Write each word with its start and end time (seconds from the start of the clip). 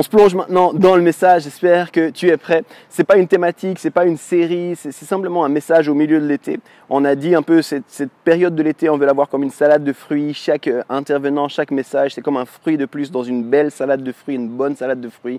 On 0.00 0.02
se 0.02 0.08
plonge 0.08 0.34
maintenant 0.34 0.72
dans 0.72 0.96
le 0.96 1.02
message. 1.02 1.42
J'espère 1.42 1.92
que 1.92 2.08
tu 2.08 2.28
es 2.30 2.38
prêt. 2.38 2.64
C'est 2.88 3.04
pas 3.04 3.18
une 3.18 3.28
thématique, 3.28 3.78
c'est 3.78 3.90
pas 3.90 4.06
une 4.06 4.16
série, 4.16 4.72
c'est 4.74 4.92
simplement 4.92 5.44
un 5.44 5.50
message 5.50 5.90
au 5.90 5.94
milieu 5.94 6.18
de 6.18 6.26
l'été. 6.26 6.58
On 6.88 7.04
a 7.04 7.14
dit 7.14 7.34
un 7.34 7.42
peu 7.42 7.60
cette, 7.60 7.84
cette 7.86 8.10
période 8.24 8.54
de 8.54 8.62
l'été, 8.62 8.88
on 8.88 8.96
veut 8.96 9.04
la 9.04 9.12
voir 9.12 9.28
comme 9.28 9.42
une 9.42 9.50
salade 9.50 9.84
de 9.84 9.92
fruits. 9.92 10.32
Chaque 10.32 10.68
euh, 10.68 10.82
intervenant, 10.88 11.48
chaque 11.48 11.70
message, 11.70 12.14
c'est 12.14 12.22
comme 12.22 12.38
un 12.38 12.46
fruit 12.46 12.78
de 12.78 12.86
plus 12.86 13.10
dans 13.10 13.24
une 13.24 13.44
belle 13.44 13.70
salade 13.70 14.02
de 14.02 14.10
fruits, 14.10 14.36
une 14.36 14.48
bonne 14.48 14.74
salade 14.74 15.02
de 15.02 15.10
fruits. 15.10 15.38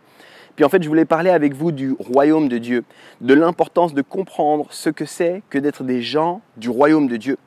Puis 0.56 0.64
en 0.64 0.70
fait, 0.70 0.84
je 0.84 0.88
voulais 0.88 1.06
parler 1.06 1.32
avec 1.32 1.56
vous 1.56 1.72
du 1.72 1.96
royaume 1.98 2.48
de 2.48 2.60
Dieu, 2.60 2.84
de 3.20 3.34
l'importance 3.34 3.96
de 3.96 4.04
comprendre 4.04 4.68
ce 4.70 4.92
que 4.92 5.06
c'est 5.06 5.42
que 5.50 5.58
d'être 5.58 5.84
des 5.84 6.04
gens 6.04 6.40
du 6.58 6.70
royaume 6.70 7.08
de 7.08 7.18
Dieu. 7.18 7.40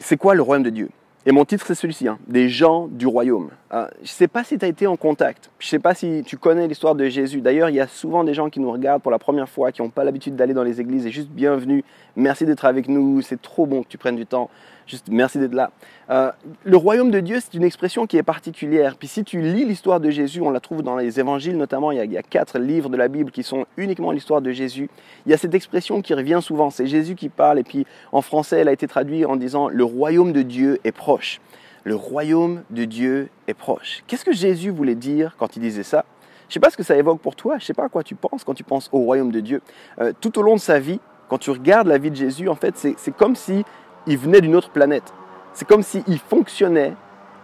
C'est 0.00 0.16
quoi 0.16 0.34
le 0.34 0.42
royaume 0.42 0.64
de 0.64 0.70
Dieu? 0.70 0.88
Et 1.28 1.32
mon 1.32 1.44
titre, 1.44 1.66
c'est 1.66 1.74
celui-ci, 1.74 2.06
hein, 2.06 2.20
des 2.28 2.48
gens 2.48 2.86
du 2.86 3.08
royaume. 3.08 3.50
Euh, 3.72 3.88
je 3.96 4.02
ne 4.02 4.06
sais 4.06 4.28
pas 4.28 4.44
si 4.44 4.58
tu 4.58 4.64
as 4.64 4.68
été 4.68 4.86
en 4.86 4.96
contact, 4.96 5.50
je 5.58 5.66
ne 5.66 5.70
sais 5.70 5.78
pas 5.80 5.92
si 5.92 6.22
tu 6.24 6.36
connais 6.36 6.68
l'histoire 6.68 6.94
de 6.94 7.08
Jésus. 7.08 7.40
D'ailleurs, 7.40 7.68
il 7.68 7.74
y 7.74 7.80
a 7.80 7.88
souvent 7.88 8.22
des 8.22 8.32
gens 8.32 8.48
qui 8.48 8.60
nous 8.60 8.70
regardent 8.70 9.02
pour 9.02 9.10
la 9.10 9.18
première 9.18 9.48
fois, 9.48 9.72
qui 9.72 9.82
n'ont 9.82 9.90
pas 9.90 10.04
l'habitude 10.04 10.36
d'aller 10.36 10.54
dans 10.54 10.62
les 10.62 10.80
églises, 10.80 11.04
et 11.04 11.10
juste 11.10 11.28
bienvenue, 11.30 11.82
merci 12.14 12.46
d'être 12.46 12.64
avec 12.64 12.86
nous, 12.86 13.22
c'est 13.22 13.42
trop 13.42 13.66
bon 13.66 13.82
que 13.82 13.88
tu 13.88 13.98
prennes 13.98 14.14
du 14.14 14.24
temps, 14.24 14.48
juste 14.86 15.08
merci 15.10 15.38
d'être 15.38 15.54
là. 15.54 15.70
Euh, 16.10 16.30
le 16.64 16.76
royaume 16.76 17.10
de 17.10 17.20
Dieu, 17.20 17.38
c'est 17.40 17.54
une 17.54 17.64
expression 17.64 18.06
qui 18.06 18.16
est 18.16 18.22
particulière. 18.22 18.96
Puis 18.96 19.08
si 19.08 19.24
tu 19.24 19.40
lis 19.40 19.64
l'histoire 19.64 20.00
de 20.00 20.10
Jésus, 20.10 20.40
on 20.40 20.50
la 20.50 20.60
trouve 20.60 20.82
dans 20.82 20.96
les 20.96 21.18
évangiles 21.18 21.56
notamment, 21.56 21.90
il 21.90 22.12
y, 22.12 22.16
a, 22.16 22.22
quatre 22.22 22.58
livres 22.58 22.88
de 22.88 22.96
la 22.96 23.08
Bible 23.08 23.30
qui 23.30 23.42
sont 23.42 23.66
uniquement 23.76 24.12
l'histoire 24.12 24.40
de 24.40 24.52
Jésus. 24.52 24.88
Il 25.26 25.30
y 25.30 25.34
a 25.34 25.38
cette 25.38 25.54
expression 25.54 26.02
qui 26.02 26.14
revient 26.14 26.40
souvent, 26.42 26.70
c'est 26.70 26.86
Jésus 26.86 27.14
qui 27.14 27.28
parle, 27.28 27.58
et 27.58 27.64
puis 27.64 27.86
en 28.12 28.22
français, 28.22 28.58
elle 28.58 28.68
a 28.68 28.72
été 28.72 28.86
traduite 28.86 29.26
en 29.26 29.36
disant 29.36 29.68
le 29.68 29.84
royaume 29.84 30.32
de 30.32 30.42
Dieu 30.42 30.78
est 30.84 30.92
proche. 30.92 31.40
Le 31.84 31.94
royaume 31.94 32.62
de 32.70 32.84
Dieu 32.84 33.28
est 33.46 33.54
proche. 33.54 34.02
Qu'est-ce 34.06 34.24
que 34.24 34.32
Jésus 34.32 34.70
voulait 34.70 34.96
dire 34.96 35.36
quand 35.38 35.56
il 35.56 35.60
disait 35.60 35.84
ça? 35.84 36.04
Je 36.48 36.50
ne 36.50 36.52
sais 36.54 36.60
pas 36.60 36.70
ce 36.70 36.76
que 36.76 36.82
ça 36.82 36.96
évoque 36.96 37.20
pour 37.20 37.34
toi, 37.34 37.54
je 37.58 37.64
ne 37.64 37.66
sais 37.66 37.74
pas 37.74 37.84
à 37.84 37.88
quoi 37.88 38.04
tu 38.04 38.14
penses 38.14 38.44
quand 38.44 38.54
tu 38.54 38.64
penses 38.64 38.88
au 38.92 38.98
royaume 38.98 39.32
de 39.32 39.40
Dieu. 39.40 39.62
Euh, 40.00 40.12
tout 40.20 40.38
au 40.38 40.42
long 40.42 40.54
de 40.54 40.60
sa 40.60 40.78
vie, 40.78 41.00
quand 41.28 41.38
tu 41.38 41.50
regardes 41.50 41.88
la 41.88 41.98
vie 41.98 42.10
de 42.10 42.16
Jésus, 42.16 42.48
en 42.48 42.54
fait, 42.54 42.76
c'est 42.76 43.16
comme 43.16 43.34
si 43.34 43.64
il 44.06 44.18
venait 44.18 44.40
d'une 44.40 44.56
autre 44.56 44.70
planète. 44.70 45.12
C'est 45.52 45.66
comme 45.66 45.82
s'il 45.82 46.18
fonctionnait, 46.18 46.94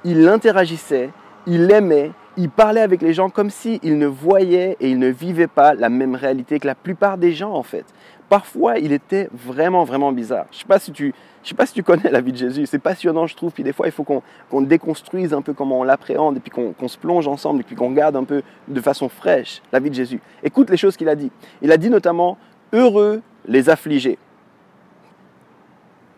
il 0.05 0.29
interagissait, 0.29 1.11
il 1.47 1.71
aimait, 1.71 2.13
il 2.37 2.51
parlait 2.51 2.81
avec 2.81 3.03
les 3.03 3.13
gens 3.13 3.31
comme 3.31 3.51
s'il 3.51 3.99
ne 3.99 4.07
voyait 4.07 4.77
et 4.81 4.91
il 4.91 4.99
ne 4.99 5.09
vivait 5.09 5.47
pas 5.47 5.75
la 5.75 5.89
même 5.89 6.15
réalité 6.15 6.59
que 6.59 6.67
la 6.67 6.75
plupart 6.75 7.19
des 7.19 7.33
gens 7.33 7.53
en 7.53 7.63
fait. 7.63 7.85
Parfois, 8.29 8.79
il 8.79 8.93
était 8.93 9.29
vraiment, 9.35 9.85
vraiment 9.85 10.11
bizarre. 10.11 10.47
Je 10.51 10.57
ne 10.57 10.61
sais, 10.61 10.67
pas 10.67 10.79
si 10.79 10.91
tu- 10.93 11.13
sais 11.43 11.55
pas 11.55 11.67
si 11.67 11.75
tu 11.75 11.83
connais 11.83 12.11
la 12.11 12.23
vie 12.23 12.33
de 12.33 12.39
Jésus. 12.39 12.65
C'est 12.65 12.79
passionnant, 12.79 13.27
je 13.27 13.37
trouve. 13.37 13.53
Puis 13.53 13.63
des 13.63 13.75
fois, 13.75 13.87
il 13.87 13.93
faut 13.93 14.05
qu'on 14.05 14.63
déconstruise 14.63 15.35
un 15.35 15.43
peu 15.43 15.53
comment 15.53 15.81
on 15.81 15.83
l'appréhende 15.83 16.39
et 16.39 16.41
puis 16.41 16.51
qu'on 16.51 16.89
se 16.89 16.97
plonge 16.97 17.29
ensemble 17.29 17.61
et 17.61 17.63
puis 17.65 17.77
qu'on 17.77 17.91
regarde 17.91 18.17
un 18.17 18.25
peu 18.25 18.43
de 18.69 18.81
façon 18.81 19.11
fraîche 19.11 19.61
la 19.71 19.81
vie 19.81 19.91
de 19.91 19.95
Jésus. 19.95 20.21
Écoute 20.43 20.71
les 20.71 20.79
choses 20.79 20.97
qu'il 20.97 21.11
a 21.11 21.15
dit. 21.15 21.31
Il 21.61 21.71
a 21.73 21.77
dit 21.77 21.91
notamment 21.91 22.39
Heureux 22.73 23.21
les 23.47 23.69
affligés. 23.69 24.17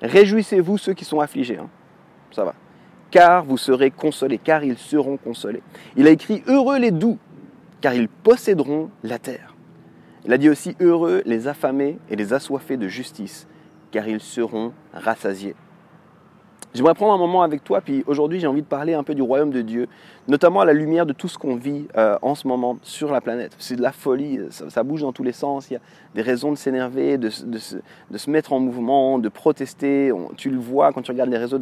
Réjouissez-vous 0.05 0.77
ceux 0.79 0.93
qui 0.95 1.05
sont 1.05 1.21
affligés. 1.21 1.59
hein. 1.59 1.69
Ça 2.31 2.45
va. 2.45 2.55
Car 3.11 3.45
vous 3.45 3.57
serez 3.57 3.91
consolés, 3.91 4.39
car 4.39 4.63
ils 4.65 4.77
seront 4.77 5.17
consolés. 5.17 5.63
Il 5.97 6.07
a 6.07 6.11
écrit 6.11 6.43
Heureux 6.47 6.79
les 6.79 6.91
doux, 6.91 7.19
car 7.81 7.95
ils 7.95 8.09
posséderont 8.09 8.91
la 9.03 9.19
terre. 9.19 9.55
Il 10.25 10.33
a 10.33 10.39
dit 10.39 10.49
aussi 10.49 10.77
Heureux 10.81 11.23
les 11.27 11.49
affamés 11.49 11.99
et 12.11 12.17
les 12.17 12.33
assoiffés 12.33 12.77
de 12.77 12.89
justice, 12.89 13.47
car 13.91 14.09
ils 14.09 14.21
seront 14.21 14.73
rassasiés. 14.93 15.55
J'aimerais 16.75 16.95
prendre 16.95 17.13
un 17.15 17.19
moment 17.19 17.43
avec 17.43 17.63
toi, 17.63 17.81
puis 17.81 18.03
aujourd'hui 18.09 18.41
j'ai 18.41 18.49
envie 18.49 18.63
de 18.63 18.67
parler 18.67 18.95
un 18.95 19.05
peu 19.05 19.15
du 19.15 19.23
royaume 19.23 19.53
de 19.53 19.61
Dieu, 19.61 19.87
notamment 20.27 20.61
à 20.61 20.65
la 20.65 20.73
lumière 20.73 21.07
de 21.07 21.13
tout 21.13 21.29
ce 21.29 21.39
qu'on 21.39 21.55
vit 21.55 21.87
euh, 21.97 22.19
en 22.21 22.35
ce 22.35 22.49
moment 22.49 22.79
sur 22.83 23.13
la 23.13 23.21
planète. 23.21 23.55
C'est 23.61 23.77
de 23.77 23.83
la 23.83 23.93
folie, 23.93 24.41
ça, 24.51 24.83
bouge 24.83 25.03
dans 25.03 25.13
tous 25.13 25.23
les 25.23 25.31
sens, 25.31 25.71
il 25.71 25.75
y 25.75 25.77
a 25.77 25.81
des 26.17 26.23
raisons 26.23 26.51
de 26.51 26.57
s'énerver, 26.57 27.17
de, 27.17 27.31
se- 27.31 27.77
mettre 28.29 28.53
en 28.53 28.59
mouvement, 28.59 29.21
de 29.21 29.29
protester. 29.29 30.11
Tu 30.37 30.51
le 30.51 30.59
vois 30.59 30.93
quand 30.93 31.03
tu 31.03 31.13
regardes 31.13 31.31
les 31.31 31.39
réseaux, 31.39 31.59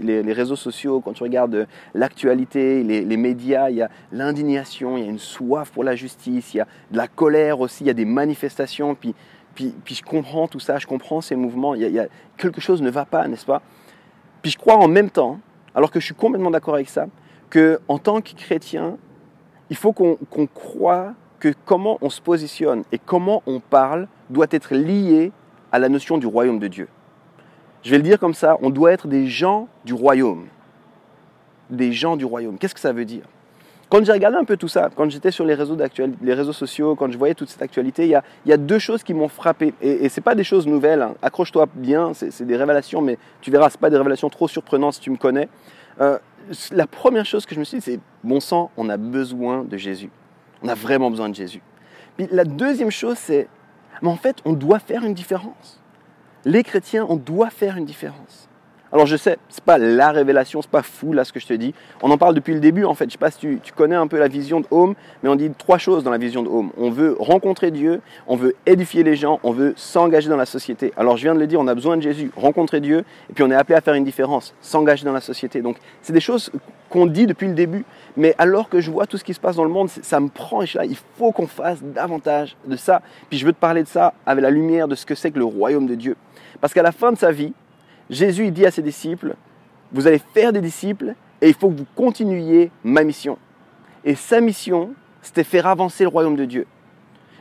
les, 0.00 0.22
les 0.22 0.32
réseaux 0.32 0.54
sociaux, 0.54 1.00
quand 1.00 1.12
tu 1.12 1.24
regardes 1.24 1.56
euh, 1.56 1.66
l'actualité, 1.94 2.84
les, 2.84 3.16
médias, 3.16 3.68
il 3.68 3.76
y 3.78 3.82
a 3.82 3.90
l'indignation, 4.12 4.96
il 4.96 5.02
y 5.02 5.06
a 5.08 5.10
une 5.10 5.18
soif 5.18 5.72
pour 5.72 5.82
la 5.82 5.96
justice, 5.96 6.54
il 6.54 6.58
y 6.58 6.60
a 6.60 6.68
de 6.92 6.96
la 6.98 7.08
colère 7.08 7.58
aussi, 7.58 7.82
il 7.82 7.88
y 7.88 7.90
a 7.90 7.94
des 7.94 8.04
manifestations, 8.04 8.94
puis, 8.94 9.12
puis, 9.56 9.74
puis 9.84 9.96
je 9.96 10.04
comprends 10.04 10.46
tout 10.46 10.60
ça, 10.60 10.78
je 10.78 10.86
comprends 10.86 11.20
ces 11.20 11.34
mouvements, 11.34 11.74
il 11.74 11.82
y 11.82 11.98
a- 11.98 12.06
quelque 12.36 12.60
chose 12.60 12.80
ne 12.80 12.90
va 12.90 13.04
pas, 13.04 13.26
n'est-ce 13.26 13.46
pas? 13.46 13.60
Puis 14.42 14.50
je 14.50 14.58
crois 14.58 14.76
en 14.76 14.88
même 14.88 15.10
temps, 15.10 15.38
alors 15.74 15.90
que 15.90 16.00
je 16.00 16.04
suis 16.04 16.14
complètement 16.14 16.50
d'accord 16.50 16.74
avec 16.74 16.88
ça, 16.88 17.06
que 17.48 17.80
en 17.88 17.98
tant 17.98 18.20
que 18.20 18.34
chrétien, 18.34 18.98
il 19.70 19.76
faut 19.76 19.92
qu'on 19.92 20.16
qu'on 20.30 20.46
croit 20.46 21.14
que 21.38 21.54
comment 21.64 21.98
on 22.02 22.10
se 22.10 22.20
positionne 22.20 22.84
et 22.92 22.98
comment 22.98 23.42
on 23.46 23.60
parle 23.60 24.06
doit 24.30 24.46
être 24.50 24.74
lié 24.74 25.32
à 25.70 25.78
la 25.78 25.88
notion 25.88 26.18
du 26.18 26.26
royaume 26.26 26.58
de 26.58 26.68
Dieu. 26.68 26.88
Je 27.82 27.90
vais 27.90 27.96
le 27.96 28.02
dire 28.02 28.18
comme 28.18 28.34
ça, 28.34 28.58
on 28.62 28.70
doit 28.70 28.92
être 28.92 29.08
des 29.08 29.26
gens 29.26 29.68
du 29.84 29.92
royaume. 29.92 30.46
Des 31.70 31.92
gens 31.92 32.16
du 32.16 32.24
royaume. 32.24 32.58
Qu'est-ce 32.58 32.74
que 32.74 32.80
ça 32.80 32.92
veut 32.92 33.04
dire? 33.04 33.24
Quand 33.92 34.02
j'ai 34.06 34.12
regardé 34.12 34.38
un 34.38 34.44
peu 34.44 34.56
tout 34.56 34.68
ça, 34.68 34.88
quand 34.96 35.10
j'étais 35.10 35.30
sur 35.30 35.44
les 35.44 35.52
réseaux, 35.52 35.76
les 36.22 36.32
réseaux 36.32 36.54
sociaux, 36.54 36.96
quand 36.96 37.12
je 37.12 37.18
voyais 37.18 37.34
toute 37.34 37.50
cette 37.50 37.60
actualité, 37.60 38.06
il 38.06 38.22
y 38.46 38.52
a, 38.52 38.56
deux 38.56 38.78
choses 38.78 39.02
qui 39.02 39.12
m'ont 39.12 39.28
frappé. 39.28 39.74
Et, 39.82 40.06
et 40.06 40.08
ce 40.08 40.22
pas 40.22 40.34
des 40.34 40.44
choses 40.44 40.66
nouvelles. 40.66 41.02
hein. 41.02 41.14
Accroche-toi 41.20 41.66
bien, 41.74 42.14
c'est 42.14 42.46
des 42.46 42.56
révélations, 42.56 43.02
mais 43.02 43.18
tu 43.42 43.50
verras, 43.50 43.68
ce 43.68 43.76
pas 43.76 43.90
des 43.90 43.98
révélations 43.98 44.30
trop 44.30 44.48
surprenantes 44.48 44.94
si 44.94 45.00
tu 45.00 45.10
me 45.10 45.18
connais. 45.18 45.46
Euh, 46.00 46.18
la 46.70 46.86
première 46.86 47.26
chose 47.26 47.44
que 47.44 47.54
je 47.54 47.60
me 47.60 47.64
suis 47.64 47.80
dit, 47.80 47.84
c'est 47.84 48.00
bon 48.24 48.40
sang, 48.40 48.70
on 48.78 48.88
a 48.88 48.96
besoin 48.96 49.62
de 49.62 49.76
Jésus. 49.76 50.08
On 50.62 50.68
a 50.68 50.74
vraiment 50.74 51.10
besoin 51.10 51.28
de 51.28 51.34
Jésus. 51.34 51.60
Puis 52.16 52.28
la 52.30 52.44
deuxième 52.44 52.90
chose, 52.90 53.18
c'est, 53.18 53.46
mais 54.00 54.08
en 54.08 54.16
fait, 54.16 54.36
on 54.46 54.54
doit 54.54 54.78
faire 54.78 55.04
une 55.04 55.12
différence. 55.12 55.82
Les 56.46 56.62
chrétiens, 56.62 57.04
on 57.10 57.16
doit 57.16 57.50
faire 57.50 57.76
une 57.76 57.84
différence. 57.84 58.48
Alors 58.92 59.06
je 59.06 59.16
sais, 59.16 59.38
c'est 59.48 59.64
pas 59.64 59.78
la 59.78 60.10
révélation, 60.10 60.60
c'est 60.60 60.70
pas 60.70 60.82
fou 60.82 61.14
là 61.14 61.24
ce 61.24 61.32
que 61.32 61.40
je 61.40 61.46
te 61.46 61.54
dis. 61.54 61.72
On 62.02 62.10
en 62.10 62.18
parle 62.18 62.34
depuis 62.34 62.52
le 62.52 62.60
début 62.60 62.84
en 62.84 62.92
fait. 62.92 63.06
Je 63.06 63.12
sais 63.12 63.18
pas 63.18 63.30
si 63.30 63.38
tu, 63.38 63.72
connais 63.74 63.96
un 63.96 64.06
peu 64.06 64.18
la 64.18 64.28
vision 64.28 64.60
de 64.60 64.66
Home, 64.70 64.94
mais 65.22 65.30
on 65.30 65.34
dit 65.34 65.50
trois 65.56 65.78
choses 65.78 66.04
dans 66.04 66.10
la 66.10 66.18
vision 66.18 66.42
de 66.42 66.48
Home. 66.50 66.72
On 66.76 66.90
veut 66.90 67.16
rencontrer 67.18 67.70
Dieu, 67.70 68.02
on 68.26 68.36
veut 68.36 68.54
édifier 68.66 69.02
les 69.02 69.16
gens, 69.16 69.40
on 69.44 69.52
veut 69.52 69.72
s'engager 69.76 70.28
dans 70.28 70.36
la 70.36 70.44
société. 70.44 70.92
Alors 70.98 71.16
je 71.16 71.22
viens 71.22 71.34
de 71.34 71.40
le 71.40 71.46
dire, 71.46 71.58
on 71.58 71.68
a 71.68 71.74
besoin 71.74 71.96
de 71.96 72.02
Jésus, 72.02 72.30
rencontrer 72.36 72.80
Dieu, 72.82 73.04
et 73.30 73.32
puis 73.32 73.42
on 73.42 73.50
est 73.50 73.54
appelé 73.54 73.76
à 73.76 73.80
faire 73.80 73.94
une 73.94 74.04
différence, 74.04 74.54
s'engager 74.60 75.06
dans 75.06 75.14
la 75.14 75.22
société. 75.22 75.62
Donc 75.62 75.78
c'est 76.02 76.12
des 76.12 76.20
choses 76.20 76.50
qu'on 76.90 77.06
dit 77.06 77.26
depuis 77.26 77.48
le 77.48 77.54
début, 77.54 77.86
mais 78.18 78.34
alors 78.36 78.68
que 78.68 78.80
je 78.80 78.90
vois 78.90 79.06
tout 79.06 79.16
ce 79.16 79.24
qui 79.24 79.32
se 79.32 79.40
passe 79.40 79.56
dans 79.56 79.64
le 79.64 79.70
monde, 79.70 79.88
ça 79.88 80.20
me 80.20 80.28
prend 80.28 80.60
et 80.60 80.66
je 80.66 80.76
là, 80.76 80.84
il 80.84 80.98
faut 81.16 81.32
qu'on 81.32 81.46
fasse 81.46 81.82
davantage 81.82 82.58
de 82.66 82.76
ça. 82.76 83.00
Puis 83.30 83.38
je 83.38 83.46
veux 83.46 83.54
te 83.54 83.58
parler 83.58 83.84
de 83.84 83.88
ça 83.88 84.12
avec 84.26 84.42
la 84.42 84.50
lumière 84.50 84.86
de 84.86 84.94
ce 84.94 85.06
que 85.06 85.14
c'est 85.14 85.30
que 85.30 85.38
le 85.38 85.46
royaume 85.46 85.86
de 85.86 85.94
Dieu. 85.94 86.14
Parce 86.60 86.74
qu'à 86.74 86.82
la 86.82 86.92
fin 86.92 87.10
de 87.10 87.16
sa 87.16 87.32
vie, 87.32 87.54
Jésus 88.10 88.50
dit 88.50 88.66
à 88.66 88.70
ses 88.70 88.82
disciples, 88.82 89.34
vous 89.92 90.06
allez 90.06 90.20
faire 90.34 90.52
des 90.52 90.60
disciples 90.60 91.14
et 91.40 91.48
il 91.48 91.54
faut 91.54 91.68
que 91.68 91.78
vous 91.78 91.86
continuiez 91.94 92.70
ma 92.84 93.04
mission. 93.04 93.38
Et 94.04 94.14
sa 94.14 94.40
mission, 94.40 94.94
c'était 95.22 95.44
faire 95.44 95.66
avancer 95.66 96.04
le 96.04 96.08
royaume 96.08 96.36
de 96.36 96.44
Dieu. 96.44 96.66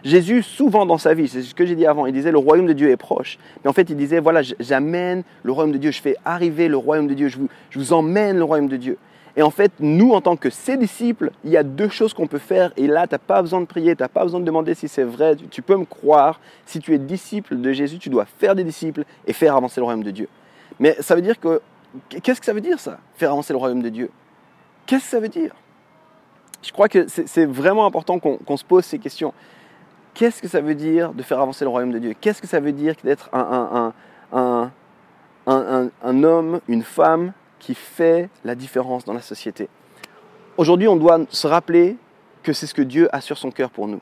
Jésus, 0.04 0.42
souvent 0.42 0.86
dans 0.86 0.98
sa 0.98 1.14
vie, 1.14 1.28
c'est 1.28 1.44
ce 1.44 1.54
que 1.54 1.66
j'ai 1.66 1.76
dit 1.76 1.86
avant, 1.86 2.08
il 2.08 2.14
disait 2.14 2.32
le 2.32 2.40
royaume 2.40 2.66
de 2.66 2.74
Dieu 2.74 2.90
est 2.90 2.98
proche. 2.98 3.38
Mais 3.64 3.70
en 3.70 3.74
fait, 3.74 3.90
il 3.90 3.96
disait, 3.96 4.20
voilà, 4.20 4.42
j'amène 4.60 5.24
le 5.44 5.52
royaume 5.52 5.72
de 5.72 5.78
Dieu, 5.78 5.92
je 5.92 6.02
fais 6.02 6.16
arriver 6.26 6.68
le 6.68 6.78
royaume 6.78 7.08
de 7.08 7.14
Dieu, 7.14 7.28
je 7.28 7.38
vous, 7.38 7.50
je 7.70 7.78
vous 7.78 7.94
emmène 7.94 8.38
le 8.38 8.44
royaume 8.44 8.68
de 8.68 8.78
Dieu. 8.78 8.98
Et 9.36 9.44
en 9.44 9.52
fait, 9.52 9.72
nous, 9.80 10.12
en 10.12 10.22
tant 10.22 10.36
que 10.36 10.50
ses 10.50 10.76
disciples, 10.76 11.32
il 11.46 11.52
y 11.52 11.58
a 11.58 11.64
deux 11.64 11.88
choses 11.90 12.14
qu'on 12.14 12.28
peut 12.28 12.38
faire. 12.38 12.74
Et 12.76 12.88
là, 12.88 13.08
tu 13.08 13.14
n'as 13.14 13.20
pas 13.20 13.42
besoin 13.42 13.62
de 13.62 13.66
prier, 13.66 13.96
tu 13.96 14.04
n'as 14.04 14.10
pas 14.10 14.24
besoin 14.24 14.40
de 14.40 14.46
demander 14.46 14.74
si 14.74 14.88
c'est 14.88 15.04
vrai. 15.04 15.38
Tu 15.50 15.62
peux 15.62 15.78
me 15.78 15.86
croire. 15.86 16.42
Si 16.66 16.80
tu 16.80 16.94
es 16.94 16.98
disciple 16.98 17.56
de 17.56 17.72
Jésus, 17.72 17.98
tu 17.98 18.10
dois 18.10 18.26
faire 18.26 18.56
des 18.56 18.64
disciples 18.64 19.06
et 19.26 19.34
faire 19.34 19.56
avancer 19.56 19.80
le 19.80 19.86
royaume 19.86 20.04
de 20.04 20.12
Dieu. 20.12 20.28
Mais 20.82 20.98
ça 21.00 21.16
veut 21.16 21.22
dire 21.22 21.40
que... 21.40 21.62
Qu'est-ce 22.10 22.40
que 22.40 22.46
ça 22.46 22.54
veut 22.54 22.62
dire 22.62 22.80
ça 22.80 22.98
Faire 23.16 23.32
avancer 23.32 23.54
le 23.54 23.58
royaume 23.60 23.82
de 23.82 23.90
Dieu 23.90 24.10
Qu'est-ce 24.86 25.04
que 25.06 25.10
ça 25.12 25.20
veut 25.20 25.30
dire? 25.30 25.54
Je 26.64 26.72
crois 26.72 26.90
que 26.90 27.08
c'est 27.08 27.46
vraiment 27.46 27.86
important 27.86 28.20
qu'on 28.20 28.38
qu'on 28.38 28.56
se 28.58 28.64
pose 28.66 28.84
ces 28.86 29.00
questions. 29.00 29.34
Qu'est-ce 30.14 30.42
que 30.42 30.48
ça 30.48 30.62
veut 30.62 30.76
dire 30.76 31.12
de 31.14 31.24
faire 31.24 31.40
avancer 31.40 31.64
le 31.66 31.70
royaume 31.70 31.92
de 31.92 32.00
Dieu? 32.00 32.14
Qu'est-ce 32.20 32.42
que 32.42 32.48
ça 32.48 32.60
veut 32.60 32.72
dire 32.72 32.94
d'être 33.04 33.30
un, 33.34 33.94
un- 34.32 34.72
un- 35.48 35.90
un- 36.04 36.24
homme, 36.24 36.60
une 36.68 36.84
femme 36.84 37.34
qui 37.60 37.74
fait 37.74 38.30
la 38.44 38.54
différence 38.56 39.06
dans 39.06 39.14
la 39.14 39.22
société? 39.22 39.70
Aujourd'hui, 40.58 40.88
on 40.88 40.96
doit 40.98 41.20
se 41.30 41.48
rappeler 41.48 41.98
que 42.44 42.54
c'est 42.54 42.68
ce 42.68 42.74
que 42.74 42.82
Dieu 42.84 43.08
a 43.16 43.22
sur 43.22 43.38
son 43.38 43.50
cœur 43.52 43.70
pour 43.72 43.88
nous. 43.88 44.02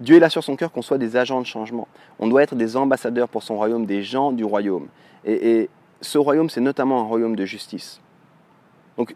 Dieu 0.00 0.16
il 0.16 0.24
a 0.24 0.30
sur 0.30 0.42
son 0.42 0.56
cœur 0.56 0.72
qu'on 0.72 0.82
soit 0.82 0.98
des 0.98 1.16
agents 1.16 1.40
de 1.40 1.46
changement. 1.46 1.86
On 2.18 2.26
doit 2.26 2.42
être 2.42 2.54
des 2.56 2.76
ambassadeurs 2.76 3.28
pour 3.28 3.42
son 3.42 3.56
royaume, 3.56 3.86
des 3.86 4.02
gens 4.02 4.32
du 4.32 4.44
royaume. 4.44 4.88
Et 5.24 5.68
ce 6.00 6.18
royaume, 6.18 6.50
c'est 6.50 6.60
notamment 6.60 7.00
un 7.00 7.04
royaume 7.04 7.36
de 7.36 7.44
justice. 7.44 8.00
Donc 8.96 9.14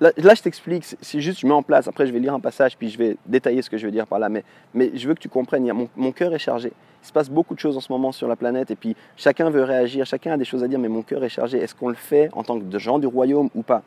là, 0.00 0.34
je 0.34 0.42
t'explique, 0.42 0.84
c'est 0.84 1.20
juste, 1.20 1.40
je 1.40 1.46
mets 1.46 1.52
en 1.52 1.62
place, 1.62 1.86
après 1.86 2.06
je 2.06 2.12
vais 2.12 2.18
lire 2.18 2.34
un 2.34 2.40
passage, 2.40 2.76
puis 2.76 2.88
je 2.88 2.98
vais 2.98 3.16
détailler 3.26 3.62
ce 3.62 3.70
que 3.70 3.76
je 3.76 3.86
veux 3.86 3.92
dire 3.92 4.06
par 4.06 4.18
là, 4.18 4.28
mais, 4.28 4.44
mais 4.74 4.90
je 4.94 5.06
veux 5.06 5.14
que 5.14 5.20
tu 5.20 5.28
comprennes, 5.28 5.70
mon, 5.72 5.88
mon 5.96 6.12
cœur 6.12 6.34
est 6.34 6.38
chargé. 6.38 6.72
Il 7.02 7.06
se 7.06 7.12
passe 7.12 7.30
beaucoup 7.30 7.54
de 7.54 7.60
choses 7.60 7.76
en 7.76 7.80
ce 7.80 7.92
moment 7.92 8.12
sur 8.12 8.28
la 8.28 8.36
planète, 8.36 8.70
et 8.70 8.76
puis 8.76 8.96
chacun 9.16 9.50
veut 9.50 9.64
réagir, 9.64 10.06
chacun 10.06 10.32
a 10.32 10.36
des 10.36 10.44
choses 10.44 10.64
à 10.64 10.68
dire, 10.68 10.78
mais 10.78 10.88
mon 10.88 11.02
cœur 11.02 11.22
est 11.24 11.28
chargé. 11.28 11.58
Est-ce 11.58 11.74
qu'on 11.74 11.88
le 11.88 11.94
fait 11.94 12.30
en 12.32 12.42
tant 12.42 12.58
que 12.58 12.78
gens 12.78 12.98
du 12.98 13.06
royaume 13.06 13.48
ou 13.54 13.62
pas? 13.62 13.82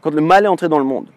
Quand 0.00 0.14
le 0.14 0.20
mal 0.20 0.44
est 0.44 0.48
entré 0.48 0.68
dans 0.68 0.78
le 0.78 0.84
monde, 0.84 1.08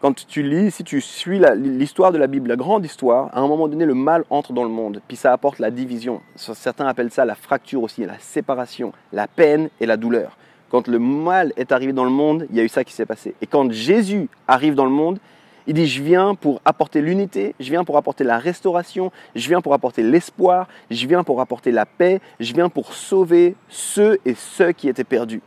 quand 0.00 0.26
tu 0.26 0.42
lis, 0.42 0.70
si 0.70 0.84
tu 0.84 1.00
suis 1.00 1.40
l'histoire 1.56 2.12
de 2.12 2.18
la 2.18 2.28
Bible, 2.28 2.48
la 2.48 2.56
grande 2.56 2.84
histoire, 2.84 3.30
à 3.32 3.40
un 3.40 3.48
moment 3.48 3.66
donné, 3.66 3.84
le 3.84 3.94
mal 3.94 4.24
entre 4.30 4.52
dans 4.52 4.62
le 4.62 4.70
monde, 4.70 5.00
puis 5.08 5.16
ça 5.16 5.32
apporte 5.32 5.58
la 5.58 5.72
division. 5.72 6.20
Certains 6.36 6.86
appellent 6.86 7.10
ça 7.10 7.24
la 7.24 7.34
fracture 7.34 7.82
aussi, 7.82 8.04
la 8.06 8.18
séparation, 8.20 8.92
la 9.12 9.26
peine 9.26 9.70
et 9.80 9.86
la 9.86 9.96
douleur. 9.96 10.36
Quand 10.70 10.86
le 10.86 10.98
mal 10.98 11.52
est 11.56 11.72
arrivé 11.72 11.92
dans 11.92 12.04
le 12.04 12.10
monde, 12.10 12.46
il 12.50 12.56
y 12.56 12.60
a 12.60 12.62
eu 12.62 12.68
ça 12.68 12.84
qui 12.84 12.92
s'est 12.92 13.06
passé. 13.06 13.34
Et 13.42 13.46
quand 13.46 13.72
Jésus 13.72 14.28
arrive 14.46 14.74
dans 14.74 14.84
le 14.84 14.90
monde, 14.90 15.18
il 15.66 15.74
dit, 15.74 15.86
je 15.86 16.02
viens 16.02 16.34
pour 16.34 16.62
apporter 16.64 17.00
l'unité, 17.00 17.54
je 17.58 17.68
viens 17.68 17.84
pour 17.84 17.96
apporter 17.96 18.22
la 18.22 18.38
restauration, 18.38 19.10
je 19.34 19.48
viens 19.48 19.60
pour 19.60 19.74
apporter 19.74 20.02
l'espoir, 20.02 20.68
je 20.90 21.06
viens 21.06 21.24
pour 21.24 21.40
apporter 21.40 21.72
la 21.72 21.86
paix, 21.86 22.20
je 22.38 22.54
viens 22.54 22.68
pour 22.68 22.92
sauver 22.92 23.56
ceux 23.68 24.18
et 24.24 24.34
ceux 24.34 24.72
qui 24.72 24.88
étaient 24.88 25.04
perdus. 25.04 25.42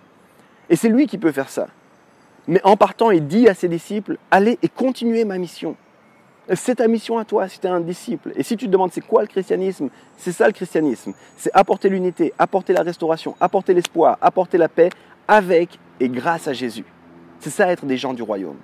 Et 0.70 0.76
c'est 0.76 0.90
lui 0.90 1.08
qui 1.08 1.18
peut 1.18 1.32
faire 1.32 1.50
ça. 1.50 1.68
Mais 2.48 2.62
en 2.64 2.76
partant, 2.76 3.12
il 3.12 3.28
dit 3.28 3.48
à 3.48 3.54
ses 3.54 3.68
disciples, 3.68 4.18
allez 4.32 4.58
et 4.62 4.70
continuez 4.70 5.26
ma 5.26 5.38
mission. 5.38 5.76
C'est 6.54 6.76
ta 6.76 6.88
mission 6.88 7.18
à 7.18 7.24
toi 7.24 7.48
si 7.48 7.60
tu 7.60 7.68
es 7.68 7.70
un 7.70 7.80
disciple. 7.80 8.32
Et 8.36 8.44
si 8.44 8.58
tu 8.58 8.66
te 8.66 8.72
demandes 8.72 8.92
c'est 8.92 9.06
quoi 9.06 9.22
le 9.22 9.28
christianisme, 9.28 9.90
c'est 10.18 10.32
ça 10.32 10.48
le 10.48 10.54
christianisme. 10.54 11.14
C'est 11.38 11.52
apporter 11.54 11.88
l'unité, 11.88 12.34
apporter 12.40 12.74
la 12.74 12.82
restauration, 12.82 13.36
apporter 13.40 13.74
l'espoir, 13.74 14.18
apporter 14.22 14.58
la 14.58 14.68
paix 14.68 14.90
avec 15.28 15.80
et 16.00 16.10
grâce 16.10 16.48
à 16.48 16.54
Jésus. 16.54 16.86
C'est 17.40 17.52
ça 17.52 17.72
être 17.72 17.86
des 17.86 17.98
gens 17.98 18.14
du 18.14 18.24
royaume. 18.24 18.58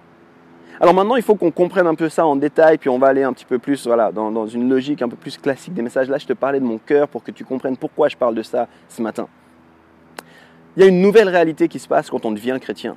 Alors 0.80 0.94
maintenant, 0.94 1.16
il 1.16 1.24
faut 1.24 1.36
qu'on 1.36 1.52
comprenne 1.52 1.88
un 1.88 1.96
peu 1.96 2.10
ça 2.10 2.26
en 2.26 2.36
détail, 2.36 2.78
puis 2.78 2.90
on 2.90 3.00
va 3.00 3.08
aller 3.08 3.24
un 3.24 3.34
petit 3.34 3.46
peu 3.46 3.58
plus 3.58 3.88
voilà, 3.88 4.12
dans, 4.12 4.32
dans 4.32 4.48
une 4.48 4.70
logique 4.70 5.02
un 5.02 5.10
peu 5.10 5.16
plus 5.16 5.38
classique 5.38 5.74
des 5.74 5.82
messages. 5.82 6.10
Là, 6.10 6.18
je 6.18 6.26
te 6.28 6.34
parlais 6.34 6.60
de 6.60 6.66
mon 6.66 6.78
cœur 6.78 7.08
pour 7.08 7.24
que 7.24 7.32
tu 7.32 7.46
comprennes 7.46 7.78
pourquoi 7.78 8.10
je 8.10 8.18
parle 8.18 8.36
de 8.36 8.44
ça 8.44 8.68
ce 8.90 9.02
matin. 9.02 9.28
Il 10.76 10.84
y 10.84 10.86
a 10.86 10.90
une 10.90 11.02
nouvelle 11.02 11.30
réalité 11.30 11.68
qui 11.68 11.80
se 11.80 11.88
passe 11.88 12.10
quand 12.10 12.26
on 12.26 12.32
devient 12.32 12.58
chrétien. 12.62 12.96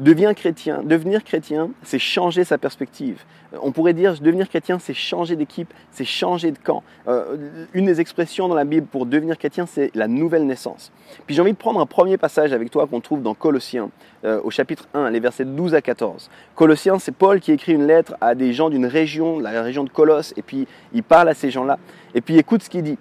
Devenir 0.00 0.34
chrétien, 0.34 0.80
devenir 0.82 1.22
chrétien, 1.22 1.68
c'est 1.82 1.98
changer 1.98 2.42
sa 2.44 2.56
perspective. 2.56 3.22
Euh, 3.52 3.58
on 3.60 3.70
pourrait 3.70 3.92
dire 3.92 4.18
devenir 4.18 4.48
chrétien, 4.48 4.78
c'est 4.78 4.94
changer 4.94 5.36
d'équipe, 5.36 5.70
c'est 5.90 6.06
changer 6.06 6.52
de 6.52 6.58
camp. 6.58 6.82
Euh, 7.06 7.36
une 7.74 7.84
des 7.84 8.00
expressions 8.00 8.48
dans 8.48 8.54
la 8.54 8.64
Bible 8.64 8.86
pour 8.86 9.04
devenir 9.04 9.36
chrétien, 9.36 9.66
c'est 9.66 9.90
la 9.94 10.08
nouvelle 10.08 10.46
naissance. 10.46 10.90
Puis 11.26 11.34
j'ai 11.34 11.42
envie 11.42 11.52
de 11.52 11.58
prendre 11.58 11.80
un 11.80 11.84
premier 11.84 12.16
passage 12.16 12.54
avec 12.54 12.70
toi 12.70 12.86
qu'on 12.86 13.02
trouve 13.02 13.20
dans 13.20 13.34
Colossiens, 13.34 13.90
euh, 14.24 14.40
au 14.42 14.48
chapitre 14.48 14.88
1, 14.94 15.10
les 15.10 15.20
versets 15.20 15.44
12 15.44 15.74
à 15.74 15.82
14. 15.82 16.30
Colossiens, 16.54 16.98
c'est 16.98 17.14
Paul 17.14 17.38
qui 17.38 17.52
écrit 17.52 17.74
une 17.74 17.86
lettre 17.86 18.14
à 18.22 18.34
des 18.34 18.54
gens 18.54 18.70
d'une 18.70 18.86
région, 18.86 19.38
la 19.38 19.60
région 19.60 19.84
de 19.84 19.90
Colosse, 19.90 20.32
et 20.38 20.42
puis 20.42 20.66
il 20.94 21.02
parle 21.02 21.28
à 21.28 21.34
ces 21.34 21.50
gens-là. 21.50 21.78
Et 22.14 22.22
puis 22.22 22.38
écoute 22.38 22.62
ce 22.62 22.70
qu'il 22.70 22.84
dit. 22.84 22.96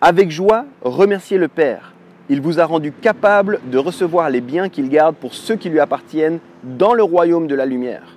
Avec 0.00 0.30
joie, 0.30 0.66
remerciez 0.82 1.36
le 1.36 1.48
Père 1.48 1.94
il 2.28 2.40
vous 2.40 2.60
a 2.60 2.64
rendu 2.64 2.92
capable 2.92 3.60
de 3.70 3.78
recevoir 3.78 4.30
les 4.30 4.40
biens 4.40 4.68
qu'il 4.68 4.88
garde 4.88 5.16
pour 5.16 5.34
ceux 5.34 5.56
qui 5.56 5.70
lui 5.70 5.80
appartiennent 5.80 6.40
dans 6.62 6.94
le 6.94 7.02
royaume 7.02 7.46
de 7.46 7.54
la 7.54 7.66
lumière. 7.66 8.16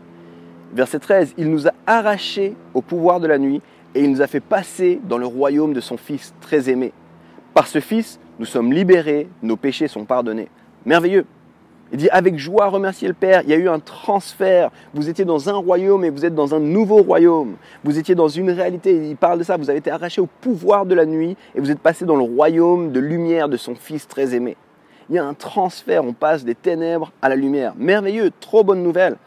Verset 0.73 0.99
13, 0.99 1.33
il 1.37 1.49
nous 1.49 1.67
a 1.67 1.73
arrachés 1.85 2.55
au 2.73 2.81
pouvoir 2.81 3.19
de 3.19 3.27
la 3.27 3.37
nuit 3.37 3.61
et 3.95 4.03
il 4.03 4.11
nous 4.11 4.21
a 4.21 4.27
fait 4.27 4.39
passer 4.39 4.99
dans 5.03 5.17
le 5.17 5.25
royaume 5.25 5.73
de 5.73 5.81
son 5.81 5.97
Fils 5.97 6.33
très 6.41 6.69
aimé. 6.69 6.93
Par 7.53 7.67
ce 7.67 7.79
Fils, 7.79 8.19
nous 8.39 8.45
sommes 8.45 8.71
libérés, 8.71 9.27
nos 9.43 9.57
péchés 9.57 9.87
sont 9.87 10.05
pardonnés. 10.05 10.49
Merveilleux. 10.85 11.25
Il 11.91 11.97
dit 11.97 12.09
avec 12.09 12.37
joie 12.37 12.67
remercier 12.67 13.07
le 13.07 13.13
Père. 13.13 13.41
Il 13.43 13.49
y 13.49 13.53
a 13.53 13.57
eu 13.57 13.67
un 13.67 13.79
transfert. 13.79 14.71
Vous 14.93 15.09
étiez 15.09 15.25
dans 15.25 15.49
un 15.49 15.55
royaume 15.55 16.05
et 16.05 16.09
vous 16.09 16.25
êtes 16.25 16.33
dans 16.33 16.55
un 16.55 16.59
nouveau 16.59 17.01
royaume. 17.03 17.55
Vous 17.83 17.99
étiez 17.99 18.15
dans 18.15 18.29
une 18.29 18.49
réalité. 18.49 18.95
Il 19.09 19.17
parle 19.17 19.39
de 19.39 19.43
ça. 19.43 19.57
Vous 19.57 19.69
avez 19.69 19.79
été 19.79 19.91
arraché 19.91 20.21
au 20.21 20.27
pouvoir 20.27 20.85
de 20.85 20.95
la 20.95 21.05
nuit 21.05 21.35
et 21.53 21.59
vous 21.59 21.69
êtes 21.69 21.79
passé 21.79 22.05
dans 22.05 22.15
le 22.15 22.23
royaume 22.23 22.91
de 22.91 22.99
lumière 22.99 23.49
de 23.49 23.57
son 23.57 23.75
Fils 23.75 24.07
très 24.07 24.33
aimé. 24.33 24.55
Il 25.09 25.15
y 25.15 25.19
a 25.19 25.25
un 25.25 25.33
transfert. 25.33 26.05
On 26.05 26.13
passe 26.13 26.45
des 26.45 26.55
ténèbres 26.55 27.11
à 27.21 27.27
la 27.27 27.35
lumière. 27.35 27.73
Merveilleux. 27.77 28.31
Trop 28.39 28.63
bonne 28.63 28.83
nouvelle. 28.83 29.17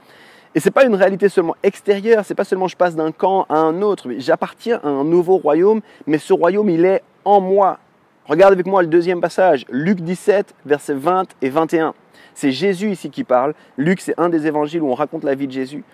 Et 0.54 0.60
c'est 0.60 0.70
pas 0.70 0.86
une 0.86 0.94
réalité 0.94 1.28
seulement 1.28 1.56
extérieure. 1.62 2.24
C'est 2.24 2.34
pas 2.34 2.44
seulement 2.44 2.68
je 2.68 2.76
passe 2.76 2.96
d'un 2.96 3.12
camp 3.12 3.44
à 3.50 3.56
un 3.56 3.82
autre. 3.82 4.08
J'appartiens 4.18 4.80
à 4.82 4.88
un 4.88 5.04
nouveau 5.04 5.36
royaume, 5.36 5.80
mais 6.06 6.16
ce 6.16 6.32
royaume 6.32 6.70
il 6.70 6.84
est 6.86 7.02
en 7.24 7.40
moi. 7.40 7.78
Regarde 8.26 8.54
avec 8.54 8.66
moi 8.66 8.80
le 8.80 8.88
deuxième 8.88 9.20
passage, 9.20 9.66
Luc 9.68 10.00
17, 10.00 10.54
versets 10.64 10.94
20 10.94 11.34
et 11.42 11.50
21. 11.50 11.92
C'est 12.34 12.50
Jésus 12.52 12.90
ici 12.90 13.10
qui 13.10 13.24
parle. 13.24 13.54
Luc, 13.76 14.00
c'est 14.00 14.18
un 14.18 14.28
des 14.28 14.46
évangiles 14.46 14.82
où 14.82 14.90
on 14.90 14.94
raconte 14.94 15.24
la 15.24 15.34
vie 15.34 15.46
de 15.46 15.52
Jésus. 15.52 15.84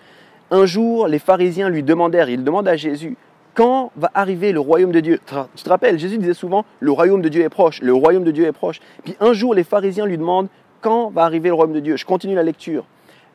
Un 0.49 0.65
jour, 0.65 1.07
les 1.07 1.19
pharisiens 1.19 1.69
lui 1.69 1.83
demandèrent, 1.83 2.29
ils 2.29 2.43
demandent 2.43 2.67
à 2.67 2.75
Jésus, 2.75 3.15
quand 3.53 3.91
va 3.95 4.11
arriver 4.13 4.51
le 4.51 4.59
royaume 4.59 4.91
de 4.91 4.99
Dieu? 4.99 5.19
Tu 5.55 5.63
te 5.63 5.69
rappelles, 5.69 5.99
Jésus 5.99 6.17
disait 6.17 6.33
souvent, 6.33 6.65
le 6.79 6.91
royaume 6.91 7.21
de 7.21 7.29
Dieu 7.29 7.43
est 7.43 7.49
proche, 7.49 7.81
le 7.81 7.93
royaume 7.93 8.23
de 8.23 8.31
Dieu 8.31 8.45
est 8.45 8.51
proche. 8.51 8.79
Puis 9.03 9.15
un 9.19 9.33
jour, 9.33 9.53
les 9.53 9.63
pharisiens 9.63 10.05
lui 10.05 10.17
demandent, 10.17 10.47
quand 10.81 11.09
va 11.09 11.23
arriver 11.23 11.49
le 11.49 11.55
royaume 11.55 11.73
de 11.73 11.79
Dieu? 11.79 11.95
Je 11.95 12.05
continue 12.05 12.35
la 12.35 12.43
lecture. 12.43 12.85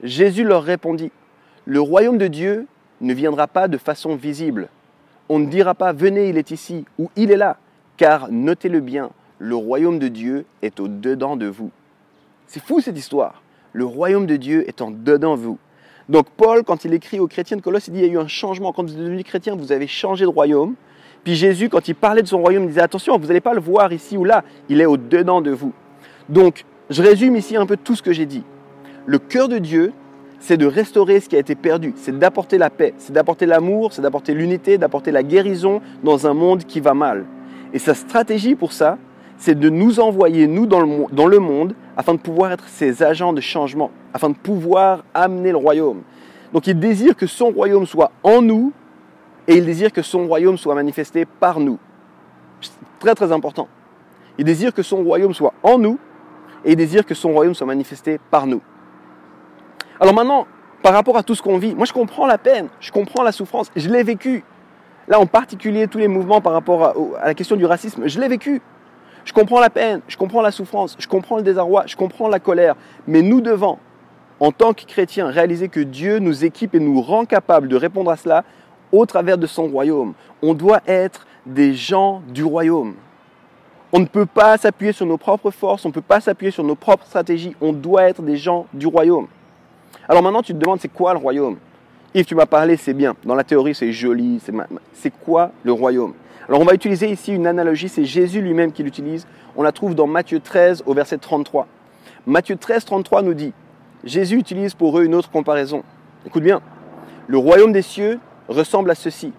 Jésus 0.02 0.44
leur 0.44 0.62
répondit, 0.62 1.12
le 1.64 1.80
royaume 1.80 2.18
de 2.18 2.26
Dieu 2.26 2.66
ne 3.00 3.14
viendra 3.14 3.46
pas 3.46 3.68
de 3.68 3.78
façon 3.78 4.14
visible. 4.14 4.68
On 5.28 5.38
ne 5.38 5.46
dira 5.46 5.74
pas, 5.74 5.92
venez, 5.92 6.28
il 6.28 6.38
est 6.38 6.50
ici, 6.50 6.84
ou 6.98 7.10
il 7.16 7.30
est 7.30 7.36
là, 7.36 7.56
car 7.96 8.30
notez-le 8.30 8.80
bien, 8.80 9.10
le 9.38 9.54
royaume 9.54 9.98
de 9.98 10.08
Dieu 10.08 10.44
est 10.62 10.80
au-dedans 10.80 11.36
de 11.36 11.46
vous. 11.46 11.70
C'est 12.46 12.62
fou 12.62 12.80
cette 12.80 12.98
histoire. 12.98 13.42
Le 13.72 13.84
royaume 13.84 14.26
de 14.26 14.36
Dieu 14.36 14.68
est 14.68 14.80
en 14.80 14.90
dedans 14.90 15.34
vous. 15.34 15.58
Donc 16.08 16.26
Paul, 16.36 16.62
quand 16.62 16.84
il 16.84 16.94
écrit 16.94 17.18
aux 17.18 17.26
chrétiens 17.26 17.56
de 17.56 17.62
Colosse, 17.62 17.88
il 17.88 17.94
dit 17.94 18.00
il 18.00 18.06
y 18.06 18.08
a 18.08 18.12
eu 18.12 18.18
un 18.18 18.28
changement. 18.28 18.72
Quand 18.72 18.84
vous 18.84 18.92
êtes 18.92 18.98
devenu 18.98 19.24
chrétien, 19.24 19.56
vous 19.56 19.72
avez 19.72 19.86
changé 19.86 20.24
de 20.24 20.30
royaume. 20.30 20.74
Puis 21.24 21.34
Jésus, 21.34 21.68
quand 21.68 21.88
il 21.88 21.96
parlait 21.96 22.22
de 22.22 22.28
son 22.28 22.38
royaume, 22.38 22.64
il 22.64 22.68
disait 22.68 22.82
attention, 22.82 23.18
vous 23.18 23.26
n'allez 23.26 23.40
pas 23.40 23.54
le 23.54 23.60
voir 23.60 23.92
ici 23.92 24.16
ou 24.16 24.24
là. 24.24 24.44
Il 24.68 24.80
est 24.80 24.86
au 24.86 24.96
dedans 24.96 25.40
de 25.40 25.50
vous. 25.50 25.72
Donc, 26.28 26.64
je 26.88 27.02
résume 27.02 27.34
ici 27.34 27.56
un 27.56 27.66
peu 27.66 27.76
tout 27.76 27.96
ce 27.96 28.02
que 28.02 28.12
j'ai 28.12 28.26
dit. 28.26 28.44
Le 29.06 29.18
cœur 29.18 29.48
de 29.48 29.58
Dieu, 29.58 29.92
c'est 30.38 30.56
de 30.56 30.66
restaurer 30.66 31.18
ce 31.18 31.28
qui 31.28 31.34
a 31.34 31.40
été 31.40 31.54
perdu, 31.56 31.94
c'est 31.96 32.16
d'apporter 32.16 32.58
la 32.58 32.70
paix, 32.70 32.94
c'est 32.98 33.12
d'apporter 33.12 33.46
l'amour, 33.46 33.92
c'est 33.92 34.02
d'apporter 34.02 34.34
l'unité, 34.34 34.78
d'apporter 34.78 35.10
la 35.10 35.22
guérison 35.22 35.80
dans 36.04 36.26
un 36.26 36.34
monde 36.34 36.64
qui 36.64 36.78
va 36.80 36.94
mal. 36.94 37.24
Et 37.72 37.78
sa 37.78 37.94
stratégie 37.94 38.54
pour 38.54 38.72
ça, 38.72 38.98
c'est 39.38 39.58
de 39.58 39.68
nous 39.68 39.98
envoyer, 39.98 40.46
nous, 40.46 40.66
dans 40.66 40.80
le, 40.80 41.12
dans 41.12 41.26
le 41.26 41.38
monde, 41.38 41.74
afin 41.96 42.14
de 42.14 42.18
pouvoir 42.18 42.52
être 42.52 42.68
ses 42.68 43.02
agents 43.02 43.32
de 43.32 43.40
changement, 43.40 43.90
afin 44.12 44.28
de 44.28 44.34
pouvoir 44.34 45.04
amener 45.14 45.50
le 45.50 45.56
royaume. 45.56 46.02
Donc 46.52 46.66
il 46.66 46.78
désire 46.78 47.16
que 47.16 47.26
son 47.26 47.50
royaume 47.50 47.86
soit 47.86 48.12
en 48.22 48.42
nous 48.42 48.72
et 49.48 49.56
il 49.56 49.64
désire 49.64 49.92
que 49.92 50.02
son 50.02 50.26
royaume 50.26 50.58
soit 50.58 50.74
manifesté 50.74 51.24
par 51.24 51.58
nous. 51.60 51.78
Très 52.98 53.14
très 53.14 53.32
important. 53.32 53.68
Il 54.38 54.44
désire 54.44 54.74
que 54.74 54.82
son 54.82 55.02
royaume 55.02 55.34
soit 55.34 55.54
en 55.62 55.78
nous 55.78 55.98
et 56.64 56.72
il 56.72 56.76
désire 56.76 57.06
que 57.06 57.14
son 57.14 57.32
royaume 57.32 57.54
soit 57.54 57.66
manifesté 57.66 58.20
par 58.30 58.46
nous. 58.46 58.60
Alors 59.98 60.14
maintenant, 60.14 60.46
par 60.82 60.92
rapport 60.92 61.16
à 61.16 61.22
tout 61.22 61.34
ce 61.34 61.42
qu'on 61.42 61.58
vit, 61.58 61.74
moi 61.74 61.86
je 61.86 61.92
comprends 61.92 62.26
la 62.26 62.38
peine, 62.38 62.68
je 62.80 62.92
comprends 62.92 63.22
la 63.22 63.32
souffrance, 63.32 63.70
je 63.74 63.88
l'ai 63.88 64.02
vécu. 64.02 64.44
Là 65.08 65.18
en 65.18 65.26
particulier 65.26 65.88
tous 65.88 65.98
les 65.98 66.08
mouvements 66.08 66.40
par 66.40 66.52
rapport 66.52 66.84
à, 66.84 66.94
à 67.22 67.26
la 67.28 67.34
question 67.34 67.56
du 67.56 67.64
racisme, 67.64 68.06
je 68.06 68.20
l'ai 68.20 68.28
vécu. 68.28 68.60
Je 69.26 69.32
comprends 69.32 69.58
la 69.58 69.70
peine, 69.70 70.02
je 70.06 70.16
comprends 70.16 70.40
la 70.40 70.52
souffrance, 70.52 70.96
je 71.00 71.08
comprends 71.08 71.36
le 71.36 71.42
désarroi, 71.42 71.82
je 71.86 71.96
comprends 71.96 72.28
la 72.28 72.38
colère, 72.38 72.76
mais 73.08 73.22
nous 73.22 73.40
devons, 73.40 73.76
en 74.38 74.52
tant 74.52 74.72
que 74.72 74.84
chrétiens, 74.86 75.26
réaliser 75.26 75.68
que 75.68 75.80
Dieu 75.80 76.20
nous 76.20 76.44
équipe 76.44 76.76
et 76.76 76.80
nous 76.80 77.02
rend 77.02 77.24
capables 77.24 77.66
de 77.66 77.74
répondre 77.74 78.12
à 78.12 78.16
cela 78.16 78.44
au 78.92 79.04
travers 79.04 79.36
de 79.36 79.48
son 79.48 79.66
royaume. 79.66 80.14
On 80.42 80.54
doit 80.54 80.80
être 80.86 81.26
des 81.44 81.74
gens 81.74 82.22
du 82.28 82.44
royaume. 82.44 82.94
On 83.92 83.98
ne 83.98 84.06
peut 84.06 84.26
pas 84.26 84.56
s'appuyer 84.58 84.92
sur 84.92 85.06
nos 85.06 85.18
propres 85.18 85.50
forces, 85.50 85.84
on 85.84 85.88
ne 85.88 85.94
peut 85.94 86.00
pas 86.00 86.20
s'appuyer 86.20 86.52
sur 86.52 86.62
nos 86.62 86.76
propres 86.76 87.06
stratégies, 87.06 87.56
on 87.60 87.72
doit 87.72 88.04
être 88.04 88.22
des 88.22 88.36
gens 88.36 88.66
du 88.72 88.86
royaume. 88.86 89.26
Alors 90.08 90.22
maintenant, 90.22 90.42
tu 90.42 90.52
te 90.52 90.58
demandes, 90.58 90.78
c'est 90.80 90.92
quoi 90.92 91.12
le 91.14 91.18
royaume? 91.18 91.56
Yves, 92.14 92.26
tu 92.26 92.36
m'as 92.36 92.46
parlé, 92.46 92.76
c'est 92.76 92.94
bien. 92.94 93.16
Dans 93.24 93.34
la 93.34 93.42
théorie, 93.42 93.74
c'est 93.74 93.92
joli. 93.92 94.40
C'est 94.92 95.10
quoi 95.24 95.50
le 95.64 95.72
royaume? 95.72 96.14
Alors 96.48 96.60
on 96.60 96.64
va 96.64 96.74
utiliser 96.74 97.10
ici 97.10 97.32
une 97.32 97.46
analogie, 97.46 97.88
c'est 97.88 98.04
Jésus 98.04 98.40
lui-même 98.40 98.70
qui 98.70 98.84
l'utilise. 98.84 99.26
On 99.56 99.62
la 99.62 99.72
trouve 99.72 99.96
dans 99.96 100.06
Matthieu 100.06 100.38
13 100.38 100.84
au 100.86 100.94
verset 100.94 101.18
33. 101.18 101.66
Matthieu 102.24 102.56
13, 102.56 102.84
33 102.84 103.22
nous 103.22 103.34
dit, 103.34 103.52
Jésus 104.04 104.36
utilise 104.38 104.74
pour 104.74 104.98
eux 104.98 105.04
une 105.04 105.14
autre 105.16 105.30
comparaison. 105.30 105.82
Écoute 106.24 106.44
bien, 106.44 106.60
le 107.26 107.38
royaume 107.38 107.72
des 107.72 107.82
cieux 107.82 108.20
ressemble 108.48 108.90
à 108.90 108.94
ceci. 108.94 109.32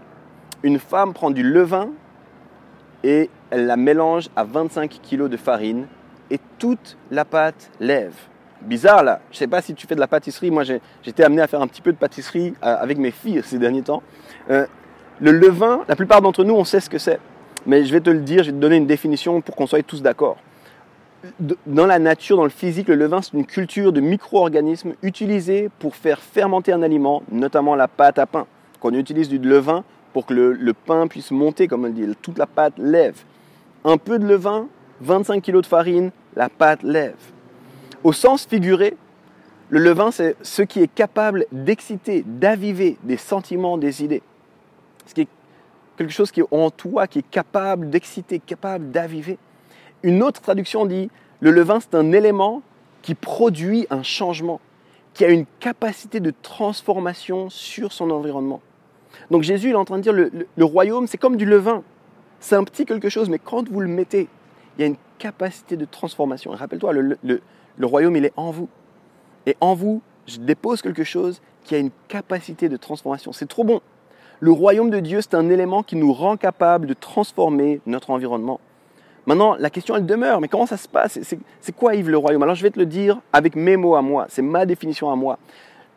Une 0.63 0.79
femme 0.79 1.13
prend 1.13 1.31
du 1.31 1.43
levain 1.43 1.89
et 3.03 3.29
elle 3.51 3.67
la 3.67 3.77
mélange 3.77 4.27
à 4.35 4.43
25 4.43 4.99
kg 5.01 5.29
de 5.29 5.37
farine 5.37 5.87
et 6.29 6.39
toute 6.59 6.97
la 7.09 7.23
pâte 7.23 7.71
lève. 7.79 8.15
bizarre 8.61 9.03
là. 9.03 9.21
Je 9.31 9.37
sais 9.37 9.47
pas 9.47 9.61
si 9.61 9.73
tu 9.73 9.87
fais 9.87 9.95
de 9.95 10.01
la 10.01 10.07
pâtisserie. 10.07 10.51
Moi, 10.51 10.63
été 11.05 11.23
amené 11.23 11.41
à 11.41 11.47
faire 11.47 11.61
un 11.61 11.67
petit 11.67 11.81
peu 11.81 11.93
de 11.93 11.97
pâtisserie 11.97 12.53
euh, 12.63 12.75
avec 12.79 12.97
mes 12.97 13.11
filles 13.11 13.41
ces 13.45 13.59
derniers 13.59 13.83
temps. 13.83 14.03
Euh, 14.49 14.65
le 15.19 15.31
levain, 15.31 15.81
la 15.88 15.95
plupart 15.95 16.21
d'entre 16.21 16.43
nous, 16.43 16.53
on 16.53 16.63
sait 16.63 16.79
ce 16.79 16.89
que 16.89 16.97
c'est. 16.97 17.19
Mais 17.65 17.83
je 17.83 17.91
vais 17.91 18.01
te 18.01 18.09
le 18.09 18.19
dire, 18.19 18.43
je 18.43 18.50
vais 18.50 18.55
te 18.55 18.62
donner 18.62 18.77
une 18.77 18.88
définition 18.88 19.41
pour 19.41 19.55
qu'on 19.55 19.67
soit 19.67 19.83
tous 19.83 20.01
d'accord. 20.01 20.38
Dans 21.65 21.88
la 21.88 22.00
nature, 22.00 22.38
dans 22.38 22.43
le 22.43 22.50
physique, 22.50 22.88
le 22.88 22.95
levain, 22.95 23.21
c'est 23.21 23.33
une 23.33 23.45
culture 23.45 23.91
de 23.91 24.00
micro-organismes 24.00 24.93
utilisés 25.01 25.69
pour 25.79 25.95
faire 25.95 26.19
fermenter 26.19 26.71
un 26.71 26.83
aliment, 26.83 27.24
notamment 27.31 27.75
la 27.75 27.88
pâte 27.88 28.19
à 28.19 28.25
pain. 28.25 28.45
Qu'on 28.79 28.93
utilise 28.93 29.27
du 29.27 29.39
levain 29.39 29.83
pour 30.13 30.25
que 30.27 30.33
le, 30.33 30.74
pain 30.74 31.07
puisse 31.07 31.31
monter, 31.31 31.67
comme 31.67 31.86
on 31.86 31.89
dit, 31.89 32.07
toute 32.21 32.38
la 32.38 32.45
pâte 32.45 32.74
lève. 32.77 33.17
Un 33.83 33.97
peu 33.97 34.19
de 34.19 34.25
levain, 34.25 34.67
25 35.01 35.43
kg 35.43 35.62
de 35.62 35.65
farine, 35.65 36.12
la 36.36 36.50
pâte 36.50 36.83
lève. 36.83 37.15
Au 38.03 38.13
sens 38.13 38.45
figuré, 38.45 38.95
le 39.69 39.79
levain, 39.79 40.12
c'est 40.12 40.36
ce 40.43 40.62
qui 40.62 40.81
est 40.81 40.93
capable 40.93 41.45
d'exciter, 41.51 42.24
d'aviver 42.25 42.97
des 43.03 43.17
sentiments, 43.17 43.77
des 43.77 44.03
idées. 44.03 44.21
Ce 45.07 45.13
qui 45.13 45.21
est 45.21 45.27
quelque 45.97 46.13
chose 46.13 46.31
qui 46.31 46.41
est 46.41 46.45
en 46.51 46.69
toi, 46.69 47.07
qui 47.07 47.19
est 47.19 47.29
capable 47.29 47.89
d'exciter, 47.89 48.39
capable 48.39 48.91
d'aviver. 48.91 49.37
Une 50.03 50.21
autre 50.21 50.41
traduction 50.41 50.85
dit, 50.85 51.09
le 51.39 51.51
levain, 51.51 51.79
c'est 51.79 51.95
un 51.95 52.11
élément 52.11 52.61
qui 53.01 53.15
produit 53.15 53.87
un 53.89 54.03
changement, 54.03 54.59
qui 55.13 55.25
a 55.25 55.29
une 55.29 55.45
capacité 55.59 56.19
de 56.19 56.31
transformation 56.41 57.49
sur 57.49 57.91
son 57.91 58.11
environnement. 58.11 58.61
Donc 59.31 59.43
Jésus 59.43 59.69
il 59.69 59.71
est 59.71 59.75
en 59.75 59.85
train 59.85 59.97
de 59.97 60.03
dire, 60.03 60.13
le, 60.13 60.65
royaume, 60.65 61.07
c'est 61.07 61.17
comme 61.17 61.37
du 61.37 61.45
levain. 61.45 61.83
C'est 62.39 62.55
un 62.55 62.63
petit 62.63 62.85
quelque 62.85 63.09
chose, 63.09 63.29
mais 63.29 63.39
quand 63.39 63.67
vous 63.67 63.79
le 63.79 63.87
mettez, 63.87 64.27
il 64.77 64.81
y 64.81 64.83
a 64.83 64.87
une 64.87 64.97
capacité 65.17 65.75
de 65.75 65.85
transformation. 65.85 66.51
Rappelle-toi, 66.51 66.93
le, 66.93 67.17
le 67.23 67.85
royaume, 67.85 68.15
il 68.15 68.25
est 68.25 68.33
en 68.35 68.51
vous. 68.51 68.69
Et 69.47 69.55
en 69.61 69.73
vous, 69.73 70.01
je 70.27 70.37
dépose 70.37 70.81
quelque 70.81 71.03
chose 71.03 71.41
qui 71.63 71.73
a 71.73 71.77
une 71.79 71.91
capacité 72.07 72.69
de 72.69 72.77
transformation. 72.77 73.31
C'est 73.31 73.47
trop 73.47 73.63
bon. 73.63 73.81
Le 74.39 74.51
royaume 74.51 74.91
de 74.91 75.00
Dieu, 75.00 75.22
c'est 75.22 75.34
un 75.34 75.50
élément 75.50 75.82
qui 75.82 75.96
nous 75.96 76.13
rend 76.13 76.38
capable 76.38 76.86
de 76.86 76.94
transformer 76.94 77.82
notre 77.88 78.12
environnement. 78.12 78.60
Maintenant, 79.25 79.56
la 79.58 79.72
question, 79.72 79.96
elle 79.96 80.06
demeure, 80.06 80.41
mais 80.41 80.48
comment 80.48 80.67
ça 80.67 80.77
se 80.77 80.88
passe? 80.88 81.20
C'est 81.60 81.75
quoi, 81.75 81.96
Yves, 81.96 82.10
le 82.10 82.20
royaume? 82.20 82.44
Alors, 82.44 82.53
je 82.53 82.62
vais 82.62 82.70
te 82.70 82.79
le 82.79 82.86
dire 82.86 83.20
avec 83.34 83.56
mes 83.56 83.77
mots 83.77 83.96
à 83.96 84.03
moi, 84.03 84.27
c'est 84.29 84.44
ma 84.44 84.67
définition 84.67 85.12
à 85.12 85.15
moi. 85.15 85.39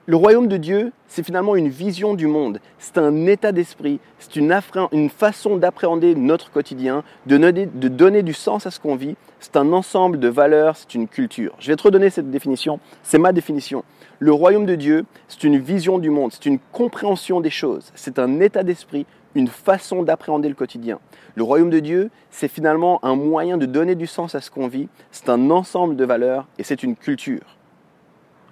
Le 0.06 0.16
royaume 0.16 0.48
de 0.48 0.56
Dieu, 0.56 0.90
c'est 1.06 1.22
finalement 1.22 1.54
une 1.54 1.68
vision 1.68 2.14
du 2.14 2.26
monde, 2.26 2.60
c'est 2.78 2.96
un 2.96 3.26
état 3.26 3.52
d'esprit, 3.52 4.00
c'est 4.18 4.34
une, 4.36 5.10
façon 5.10 5.56
d'appréhender 5.56 6.14
notre 6.14 6.50
quotidien, 6.50 7.04
de 7.26 7.88
donner 7.88 8.22
du 8.22 8.32
sens 8.32 8.66
à 8.66 8.70
ce 8.70 8.80
qu'on 8.80 8.96
vit, 8.96 9.16
c'est 9.38 9.56
un 9.56 9.72
ensemble 9.72 10.18
de 10.18 10.28
valeurs, 10.28 10.76
c'est 10.76 10.94
une 10.94 11.06
culture. 11.06 11.54
Je 11.60 11.68
vais 11.68 11.76
te 11.76 11.82
redonner 11.82 12.10
cette 12.10 12.30
définition, 12.30 12.80
c'est 13.02 13.18
ma 13.18 13.32
définition. 13.32 13.84
Le 14.22 14.34
royaume 14.34 14.66
de 14.66 14.74
Dieu, 14.74 15.06
c'est 15.28 15.44
une 15.44 15.56
vision 15.56 15.98
du 15.98 16.10
monde, 16.10 16.30
c'est 16.30 16.44
une 16.44 16.58
compréhension 16.72 17.40
des 17.40 17.48
choses, 17.48 17.90
c'est 17.94 18.18
un 18.18 18.40
état 18.40 18.62
d'esprit, 18.62 19.06
une 19.34 19.48
façon 19.48 20.02
d'appréhender 20.02 20.50
le 20.50 20.54
quotidien. 20.54 20.98
Le 21.36 21.42
royaume 21.42 21.70
de 21.70 21.78
Dieu, 21.78 22.10
c'est 22.30 22.48
finalement 22.48 23.02
un 23.02 23.16
moyen 23.16 23.56
de 23.56 23.64
donner 23.64 23.94
du 23.94 24.06
sens 24.06 24.34
à 24.34 24.42
ce 24.42 24.50
qu'on 24.50 24.68
vit, 24.68 24.88
c'est 25.10 25.30
un 25.30 25.50
ensemble 25.50 25.96
de 25.96 26.04
valeurs 26.04 26.46
et 26.58 26.64
c'est 26.64 26.82
une 26.82 26.96
culture. 26.96 27.56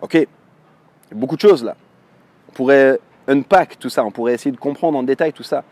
Ok? 0.00 0.26
Beaucoup 1.12 1.36
de 1.36 1.42
choses 1.42 1.62
là. 1.62 1.76
On 2.48 2.52
pourrait 2.52 2.98
unpack 3.26 3.78
tout 3.78 3.90
ça, 3.90 4.06
on 4.06 4.10
pourrait 4.10 4.32
essayer 4.32 4.52
de 4.52 4.56
comprendre 4.56 4.96
en 4.96 5.02
détail 5.02 5.34
tout 5.34 5.42
ça. 5.42 5.64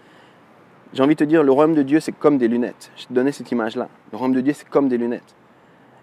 J'ai 0.93 1.03
envie 1.03 1.15
de 1.15 1.21
te 1.21 1.25
dire, 1.25 1.43
le 1.43 1.53
royaume 1.53 1.75
de 1.75 1.83
Dieu, 1.83 2.01
c'est 2.01 2.13
comme 2.13 2.37
des 2.37 2.49
lunettes. 2.49 2.91
Je 2.99 3.07
te 3.07 3.15
donnais 3.15 3.33
cette 3.33 3.51
image-là. 3.51 3.89
Le 4.13 4.19
royaume 4.19 4.37
de 4.37 4.43
Dieu, 4.43 4.53
c'est 4.53 4.69
comme 4.69 4.91
des 4.91 4.99
lunettes. 4.99 5.35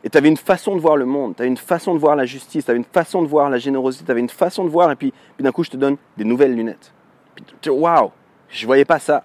Et 0.04 0.10
tu 0.10 0.18
avais 0.18 0.28
une 0.28 0.38
façon 0.38 0.76
de 0.76 0.82
voir 0.82 0.98
le 0.98 1.06
monde, 1.06 1.36
tu 1.36 1.42
avais 1.42 1.50
une 1.50 1.58
façon 1.58 1.94
de 1.94 2.00
voir 2.00 2.16
la 2.16 2.26
justice, 2.26 2.66
tu 2.66 2.72
avais 2.72 2.78
une 2.78 2.86
façon 2.86 3.22
de 3.22 3.28
voir 3.28 3.50
la 3.50 3.58
générosité, 3.58 4.04
tu 4.04 4.12
avais 4.12 4.20
une 4.20 4.30
façon 4.30 4.66
de 4.66 4.70
voir, 4.70 4.92
et 4.92 4.96
puis, 4.96 5.14
d'un 5.40 5.52
coup, 5.52 5.64
je 5.64 5.70
te 5.70 5.78
donne 5.78 5.96
des 6.18 6.26
nouvelles 6.26 6.56
lunettes. 6.56 6.94
Puis 7.36 7.72
waouh, 7.72 8.12
je 8.50 8.66
voyais 8.66 8.86
pas 8.86 9.00
ça. 9.00 9.24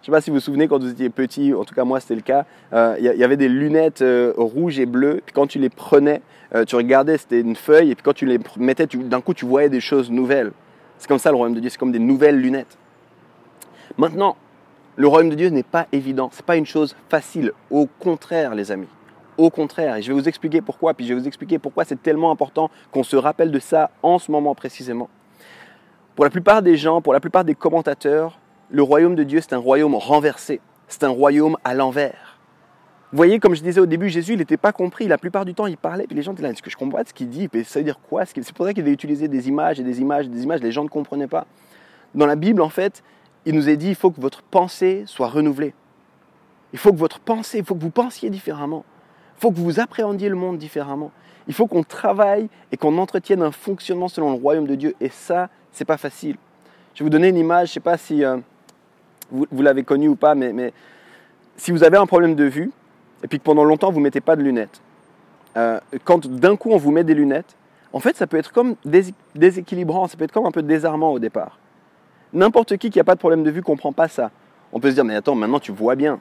Je 0.00 0.06
sais 0.06 0.12
pas 0.12 0.20
si 0.20 0.30
vous 0.30 0.36
vous 0.36 0.40
souvenez 0.40 0.68
quand 0.68 0.80
vous 0.80 0.90
étiez 0.90 1.10
petit, 1.10 1.52
en 1.52 1.64
tout 1.64 1.74
cas 1.74 1.82
moi 1.82 1.98
c'était 1.98 2.14
le 2.14 2.20
cas, 2.20 2.44
euh, 2.72 2.94
il 3.00 3.04
y, 3.04 3.24
avait 3.24 3.36
des 3.36 3.48
lunettes 3.48 4.02
euh, 4.02 4.32
rouges 4.36 4.78
et 4.78 4.86
bleues, 4.86 5.20
puis 5.26 5.32
quand 5.32 5.48
tu 5.48 5.58
les 5.58 5.68
prenais, 5.68 6.22
euh, 6.54 6.64
tu 6.64 6.76
regardais, 6.76 7.18
c'était 7.18 7.40
une 7.40 7.56
feuille, 7.56 7.90
et 7.90 7.96
puis 7.96 8.04
quand 8.04 8.12
tu 8.12 8.24
les 8.24 8.38
mettais, 8.56 8.86
d'un 8.86 9.20
coup 9.20 9.34
tu 9.34 9.46
voyais 9.46 9.68
des 9.68 9.80
choses 9.80 10.08
nouvelles. 10.08 10.52
C'est 10.98 11.08
comme 11.08 11.18
ça 11.18 11.30
le 11.30 11.36
royaume 11.36 11.56
de 11.56 11.60
Dieu, 11.60 11.70
c'est 11.70 11.78
comme 11.78 11.90
des 11.90 11.98
nouvelles 11.98 12.40
lunettes. 12.40 12.78
Maintenant, 13.98 14.36
le 14.94 15.08
royaume 15.08 15.30
de 15.30 15.34
Dieu 15.34 15.48
n'est 15.48 15.64
pas 15.64 15.88
évident, 15.90 16.30
ce 16.32 16.36
n'est 16.36 16.46
pas 16.46 16.56
une 16.56 16.66
chose 16.66 16.94
facile, 17.08 17.50
au 17.68 17.86
contraire 17.98 18.54
les 18.54 18.70
amis. 18.70 18.86
Au 19.38 19.50
contraire, 19.50 19.96
et 19.96 20.02
je 20.02 20.12
vais 20.12 20.18
vous 20.18 20.28
expliquer 20.28 20.62
pourquoi, 20.62 20.94
puis 20.94 21.06
je 21.06 21.12
vais 21.12 21.20
vous 21.20 21.26
expliquer 21.26 21.58
pourquoi 21.58 21.84
c'est 21.84 22.02
tellement 22.02 22.30
important 22.30 22.70
qu'on 22.90 23.02
se 23.02 23.16
rappelle 23.16 23.50
de 23.50 23.58
ça 23.58 23.90
en 24.02 24.18
ce 24.18 24.30
moment 24.30 24.54
précisément. 24.54 25.10
Pour 26.14 26.24
la 26.24 26.30
plupart 26.30 26.62
des 26.62 26.76
gens, 26.76 27.02
pour 27.02 27.12
la 27.12 27.20
plupart 27.20 27.44
des 27.44 27.54
commentateurs, 27.54 28.38
le 28.70 28.82
royaume 28.82 29.14
de 29.14 29.22
Dieu, 29.22 29.40
c'est 29.42 29.52
un 29.52 29.58
royaume 29.58 29.94
renversé, 29.94 30.60
c'est 30.88 31.04
un 31.04 31.10
royaume 31.10 31.56
à 31.64 31.74
l'envers. 31.74 32.38
Vous 33.12 33.18
voyez, 33.18 33.38
comme 33.38 33.54
je 33.54 33.62
disais 33.62 33.80
au 33.80 33.86
début, 33.86 34.08
Jésus, 34.08 34.32
il 34.32 34.38
n'était 34.38 34.56
pas 34.56 34.72
compris. 34.72 35.06
La 35.06 35.18
plupart 35.18 35.44
du 35.44 35.54
temps, 35.54 35.66
il 35.66 35.76
parlait, 35.76 36.06
puis 36.06 36.16
les 36.16 36.22
gens 36.22 36.32
étaient 36.32 36.44
est-ce 36.44 36.62
que 36.62 36.70
je 36.70 36.76
comprends 36.76 37.02
ce 37.06 37.14
qu'il 37.14 37.28
dit? 37.28 37.48
Ça 37.64 37.78
veut 37.78 37.84
dire 37.84 38.00
quoi? 38.00 38.24
C'est 38.24 38.52
pour 38.52 38.66
ça 38.66 38.72
qu'il 38.72 38.82
avait 38.82 38.92
utilisé 38.92 39.28
des 39.28 39.48
images 39.48 39.78
et 39.78 39.84
des 39.84 40.00
images 40.00 40.26
et 40.26 40.28
des 40.28 40.42
images, 40.42 40.60
les 40.60 40.72
gens 40.72 40.82
ne 40.82 40.88
comprenaient 40.88 41.28
pas. 41.28 41.46
Dans 42.14 42.26
la 42.26 42.34
Bible, 42.34 42.62
en 42.62 42.68
fait, 42.68 43.02
il 43.44 43.54
nous 43.54 43.68
est 43.68 43.76
dit, 43.76 43.90
il 43.90 43.94
faut 43.94 44.10
que 44.10 44.20
votre 44.20 44.42
pensée 44.42 45.04
soit 45.06 45.28
renouvelée. 45.28 45.74
Il 46.72 46.78
faut 46.78 46.90
que 46.92 46.98
votre 46.98 47.20
pensée, 47.20 47.58
il 47.58 47.64
faut 47.64 47.74
que 47.74 47.82
vous 47.82 47.90
pensiez 47.90 48.28
différemment. 48.28 48.84
Il 49.36 49.40
faut 49.40 49.50
que 49.50 49.58
vous 49.58 49.80
appréhendiez 49.80 50.28
le 50.28 50.36
monde 50.36 50.58
différemment. 50.58 51.10
Il 51.48 51.54
faut 51.54 51.66
qu'on 51.66 51.82
travaille 51.82 52.48
et 52.72 52.76
qu'on 52.76 52.98
entretienne 52.98 53.42
un 53.42 53.52
fonctionnement 53.52 54.08
selon 54.08 54.30
le 54.30 54.36
royaume 54.36 54.66
de 54.66 54.74
Dieu. 54.74 54.94
Et 55.00 55.10
ça, 55.10 55.48
c'est 55.72 55.84
pas 55.84 55.96
facile. 55.96 56.36
Je 56.94 57.00
vais 57.00 57.04
vous 57.04 57.10
donner 57.10 57.28
une 57.28 57.36
image, 57.36 57.68
je 57.68 57.72
ne 57.72 57.74
sais 57.74 57.80
pas 57.80 57.96
si... 57.96 58.24
Euh, 58.24 58.38
vous, 59.30 59.62
l'avez 59.62 59.82
connu 59.82 60.08
ou 60.08 60.16
pas, 60.16 60.34
mais, 60.34 60.72
si 61.56 61.70
vous 61.70 61.84
avez 61.84 61.96
un 61.96 62.06
problème 62.06 62.34
de 62.34 62.44
vue, 62.44 62.70
et 63.24 63.28
puis 63.28 63.38
que 63.38 63.44
pendant 63.44 63.64
longtemps 63.64 63.90
vous 63.90 63.98
ne 63.98 64.04
mettez 64.04 64.20
pas 64.20 64.36
de 64.36 64.42
lunettes, 64.42 64.80
euh, 65.56 65.80
quand 66.04 66.26
d'un 66.26 66.56
coup 66.56 66.70
on 66.70 66.76
vous 66.76 66.90
met 66.90 67.04
des 67.04 67.14
lunettes, 67.14 67.56
en 67.92 68.00
fait 68.00 68.16
ça 68.16 68.26
peut 68.26 68.36
être 68.36 68.52
comme 68.52 68.76
déséquilibrant, 69.34 70.06
ça 70.06 70.16
peut 70.16 70.24
être 70.24 70.32
comme 70.32 70.46
un 70.46 70.50
peu 70.50 70.62
désarmant 70.62 71.12
au 71.12 71.18
départ. 71.18 71.58
N'importe 72.32 72.76
qui 72.76 72.90
qui 72.90 72.98
n'a 72.98 73.04
pas 73.04 73.14
de 73.14 73.20
problème 73.20 73.42
de 73.42 73.50
vue 73.50 73.60
ne 73.60 73.64
comprend 73.64 73.92
pas 73.92 74.08
ça. 74.08 74.30
On 74.72 74.80
peut 74.80 74.90
se 74.90 74.94
dire, 74.94 75.04
mais 75.04 75.14
attends, 75.14 75.34
maintenant 75.34 75.60
tu 75.60 75.72
vois 75.72 75.94
bien. 75.94 76.20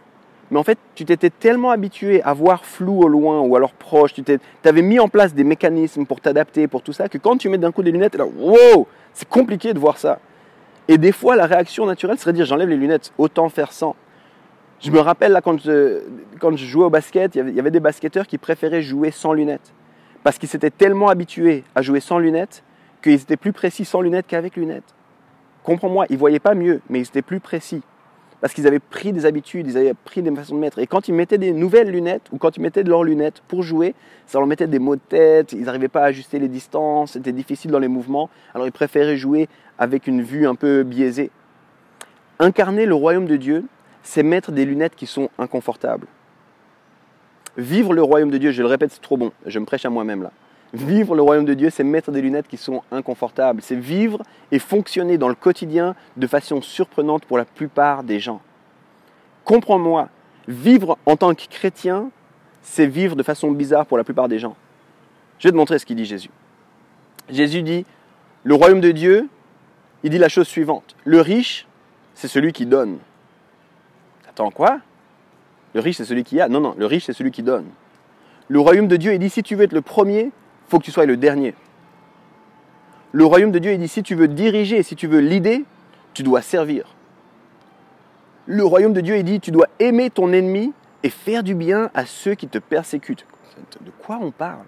Mais 0.51 0.59
en 0.59 0.63
fait, 0.63 0.77
tu 0.93 1.05
t'étais 1.05 1.31
tellement 1.31 1.71
habitué 1.71 2.21
à 2.21 2.33
voir 2.33 2.65
flou 2.65 3.01
au 3.01 3.07
loin 3.07 3.39
ou 3.41 3.55
alors 3.55 3.73
proche, 3.73 4.13
tu 4.13 4.23
avais 4.63 4.81
mis 4.81 4.99
en 4.99 5.07
place 5.07 5.33
des 5.33 5.43
mécanismes 5.43 6.05
pour 6.05 6.21
t'adapter, 6.21 6.67
pour 6.67 6.83
tout 6.83 6.93
ça, 6.93 7.09
que 7.09 7.17
quand 7.17 7.37
tu 7.37 7.49
mets 7.49 7.57
d'un 7.57 7.71
coup 7.71 7.81
des 7.81 7.91
lunettes, 7.91 8.15
là, 8.15 8.25
wow, 8.25 8.87
c'est 9.13 9.27
compliqué 9.27 9.73
de 9.73 9.79
voir 9.79 9.97
ça. 9.97 10.19
Et 10.87 10.99
des 10.99 11.11
fois, 11.11 11.35
la 11.35 11.47
réaction 11.47 11.87
naturelle 11.87 12.19
serait 12.19 12.31
de 12.31 12.37
dire 12.37 12.45
j'enlève 12.45 12.69
les 12.69 12.77
lunettes, 12.77 13.11
autant 13.17 13.49
faire 13.49 13.71
sans. 13.71 13.95
Je 14.81 14.91
me 14.91 14.99
rappelle 14.99 15.31
là 15.31 15.41
quand 15.41 15.59
je, 15.59 16.01
quand 16.39 16.55
je 16.55 16.65
jouais 16.65 16.85
au 16.85 16.89
basket, 16.91 17.35
il 17.35 17.55
y, 17.55 17.59
avait, 17.59 17.71
des 17.71 17.79
basketteurs 17.79 18.27
qui 18.27 18.37
préféraient 18.37 18.83
jouer 18.83 19.09
sans 19.09 19.33
lunettes. 19.33 19.73
Parce 20.23 20.37
qu'ils 20.37 20.49
s'étaient 20.49 20.69
tellement 20.69 21.07
habitués 21.07 21.63
à 21.73 21.81
jouer 21.81 21.99
sans 21.99 22.19
lunettes 22.19 22.63
qu'ils 23.01 23.13
étaient 23.13 23.37
plus 23.37 23.53
précis 23.53 23.85
sans 23.85 24.01
lunettes 24.01 24.27
qu'avec 24.27 24.55
lunettes. 24.57 24.93
Comprends-moi, 25.63 26.05
ils 26.09 26.13
ne 26.13 26.19
voyaient 26.19 26.39
pas 26.39 26.53
mieux, 26.53 26.81
mais 26.89 26.99
ils 26.99 27.07
étaient 27.07 27.23
plus 27.23 27.39
précis 27.39 27.81
parce 28.41 28.53
qu'ils 28.53 28.67
avaient 28.67 28.79
pris 28.79 29.13
des 29.13 29.25
habitudes, 29.25 29.67
ils 29.67 29.77
avaient 29.77 29.93
pris 29.93 30.21
des 30.21 30.33
façons 30.35 30.55
de 30.55 30.59
mettre. 30.59 30.79
Et 30.79 30.87
quand 30.87 31.07
ils 31.07 31.13
mettaient 31.13 31.37
des 31.37 31.51
nouvelles 31.51 31.89
lunettes, 31.89 32.27
ou 32.31 32.37
quand 32.37 32.57
ils 32.57 32.61
mettaient 32.61 32.83
de 32.83 32.89
leurs 32.89 33.03
lunettes 33.03 33.41
pour 33.47 33.63
jouer, 33.63 33.95
ça 34.27 34.39
leur 34.39 34.47
mettait 34.47 34.67
des 34.67 34.79
maux 34.79 34.95
de 34.95 35.01
tête, 35.01 35.53
ils 35.53 35.63
n'arrivaient 35.63 35.87
pas 35.87 36.01
à 36.01 36.05
ajuster 36.05 36.39
les 36.39 36.47
distances, 36.47 37.13
c'était 37.13 37.31
difficile 37.31 37.71
dans 37.71 37.79
les 37.79 37.87
mouvements, 37.87 38.29
alors 38.53 38.67
ils 38.67 38.71
préféraient 38.71 39.17
jouer 39.17 39.47
avec 39.77 40.07
une 40.07 40.21
vue 40.21 40.47
un 40.47 40.55
peu 40.55 40.83
biaisée. 40.83 41.31
Incarner 42.39 42.85
le 42.85 42.95
royaume 42.95 43.25
de 43.25 43.37
Dieu, 43.37 43.63
c'est 44.03 44.23
mettre 44.23 44.51
des 44.51 44.65
lunettes 44.65 44.95
qui 44.95 45.07
sont 45.07 45.29
inconfortables. 45.37 46.07
Vivre 47.57 47.93
le 47.93 48.03
royaume 48.03 48.31
de 48.31 48.37
Dieu, 48.37 48.51
je 48.51 48.61
le 48.61 48.67
répète, 48.67 48.91
c'est 48.91 49.01
trop 49.01 49.17
bon, 49.17 49.31
je 49.45 49.59
me 49.59 49.65
prêche 49.65 49.85
à 49.85 49.89
moi-même 49.89 50.23
là. 50.23 50.31
Vivre 50.73 51.15
le 51.15 51.21
royaume 51.21 51.45
de 51.45 51.53
Dieu, 51.53 51.69
c'est 51.69 51.83
mettre 51.83 52.11
des 52.11 52.21
lunettes 52.21 52.47
qui 52.47 52.57
sont 52.57 52.83
inconfortables. 52.91 53.61
C'est 53.61 53.75
vivre 53.75 54.21
et 54.51 54.59
fonctionner 54.59 55.17
dans 55.17 55.29
le 55.29 55.35
quotidien 55.35 55.95
de 56.17 56.27
façon 56.27 56.61
surprenante 56.61 57.25
pour 57.25 57.37
la 57.37 57.45
plupart 57.45 58.03
des 58.03 58.19
gens. 58.19 58.41
Comprends-moi, 59.45 60.09
vivre 60.47 60.97
en 61.05 61.15
tant 61.15 61.33
que 61.33 61.47
chrétien, 61.47 62.09
c'est 62.61 62.87
vivre 62.87 63.15
de 63.15 63.23
façon 63.23 63.51
bizarre 63.51 63.85
pour 63.85 63.97
la 63.97 64.03
plupart 64.03 64.27
des 64.27 64.39
gens. 64.39 64.55
Je 65.39 65.47
vais 65.47 65.51
te 65.51 65.57
montrer 65.57 65.79
ce 65.79 65.85
qu'il 65.85 65.95
dit 65.95 66.05
Jésus. 66.05 66.29
Jésus 67.29 67.61
dit, 67.61 67.85
le 68.43 68.55
royaume 68.55 68.81
de 68.81 68.91
Dieu, 68.91 69.29
il 70.03 70.09
dit 70.09 70.17
la 70.17 70.29
chose 70.29 70.47
suivante. 70.47 70.95
Le 71.03 71.21
riche, 71.21 71.67
c'est 72.13 72.27
celui 72.27 72.53
qui 72.53 72.65
donne. 72.65 72.97
Attends, 74.27 74.51
quoi? 74.51 74.79
Le 75.73 75.81
riche, 75.81 75.97
c'est 75.97 76.05
celui 76.05 76.23
qui 76.23 76.39
a 76.39 76.47
Non, 76.47 76.59
non, 76.59 76.75
le 76.77 76.85
riche, 76.85 77.05
c'est 77.05 77.13
celui 77.13 77.31
qui 77.31 77.43
donne. 77.43 77.65
Le 78.47 78.59
royaume 78.59 78.87
de 78.87 78.95
Dieu, 78.95 79.13
il 79.13 79.19
dit, 79.19 79.29
si 79.29 79.43
tu 79.43 79.55
veux 79.55 79.63
être 79.63 79.73
le 79.73 79.81
premier, 79.81 80.31
faut 80.67 80.79
que 80.79 80.83
tu 80.83 80.91
sois 80.91 81.05
le 81.05 81.17
dernier. 81.17 81.53
Le 83.11 83.25
royaume 83.25 83.51
de 83.51 83.59
Dieu, 83.59 83.71
il 83.71 83.79
dit, 83.79 83.87
si 83.87 84.03
tu 84.03 84.15
veux 84.15 84.27
diriger, 84.27 84.83
si 84.83 84.95
tu 84.95 85.07
veux 85.07 85.19
l'idée, 85.19 85.63
tu 86.13 86.23
dois 86.23 86.41
servir. 86.41 86.95
Le 88.45 88.63
royaume 88.65 88.93
de 88.93 89.01
Dieu, 89.01 89.17
il 89.17 89.23
dit, 89.23 89.39
tu 89.39 89.51
dois 89.51 89.67
aimer 89.79 90.09
ton 90.09 90.33
ennemi 90.33 90.73
et 91.03 91.09
faire 91.09 91.43
du 91.43 91.55
bien 91.55 91.89
à 91.93 92.05
ceux 92.05 92.35
qui 92.35 92.47
te 92.47 92.57
persécutent. 92.57 93.25
De 93.81 93.91
quoi 93.91 94.19
on 94.21 94.31
parle? 94.31 94.65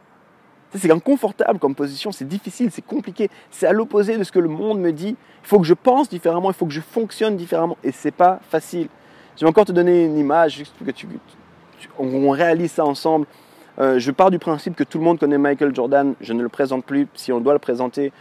C'est 0.75 0.91
inconfortable 0.91 1.59
comme 1.59 1.75
position, 1.75 2.11
c'est 2.11 2.27
difficile, 2.27 2.71
c'est 2.71 2.85
compliqué, 2.85 3.29
c'est 3.51 3.65
à 3.65 3.73
l'opposé 3.73 4.17
de 4.17 4.23
ce 4.23 4.31
que 4.31 4.39
le 4.39 4.49
monde 4.49 4.79
me 4.79 4.91
dit. 4.91 5.15
Il 5.43 5.47
faut 5.47 5.59
que 5.59 5.65
je 5.65 5.73
pense 5.73 6.09
différemment, 6.09 6.51
il 6.51 6.53
faut 6.53 6.65
que 6.65 6.73
je 6.73 6.81
fonctionne 6.81 7.35
différemment, 7.35 7.77
et 7.83 7.91
c'est 7.91 8.11
pas 8.11 8.39
facile. 8.49 8.87
Je 9.35 9.41
vais 9.41 9.49
encore 9.49 9.65
te 9.65 9.71
donner 9.71 10.05
une 10.05 10.17
image, 10.17 10.55
juste 10.55 10.75
que 10.85 10.91
tu, 10.91 11.07
on 11.97 12.29
réalise 12.29 12.71
ça 12.71 12.85
ensemble. 12.85 13.27
Euh, 13.79 13.99
je 13.99 14.11
pars 14.11 14.31
du 14.31 14.39
principe 14.39 14.75
que 14.75 14.83
tout 14.83 14.97
le 14.97 15.03
monde 15.03 15.19
connaît 15.19 15.37
Michael 15.37 15.73
Jordan, 15.75 16.15
je 16.19 16.33
ne 16.33 16.41
le 16.41 16.49
présente 16.49 16.83
plus. 16.83 17.07
Si 17.13 17.31
on 17.31 17.39
doit 17.39 17.53
le 17.53 17.59
présenter, 17.59 18.11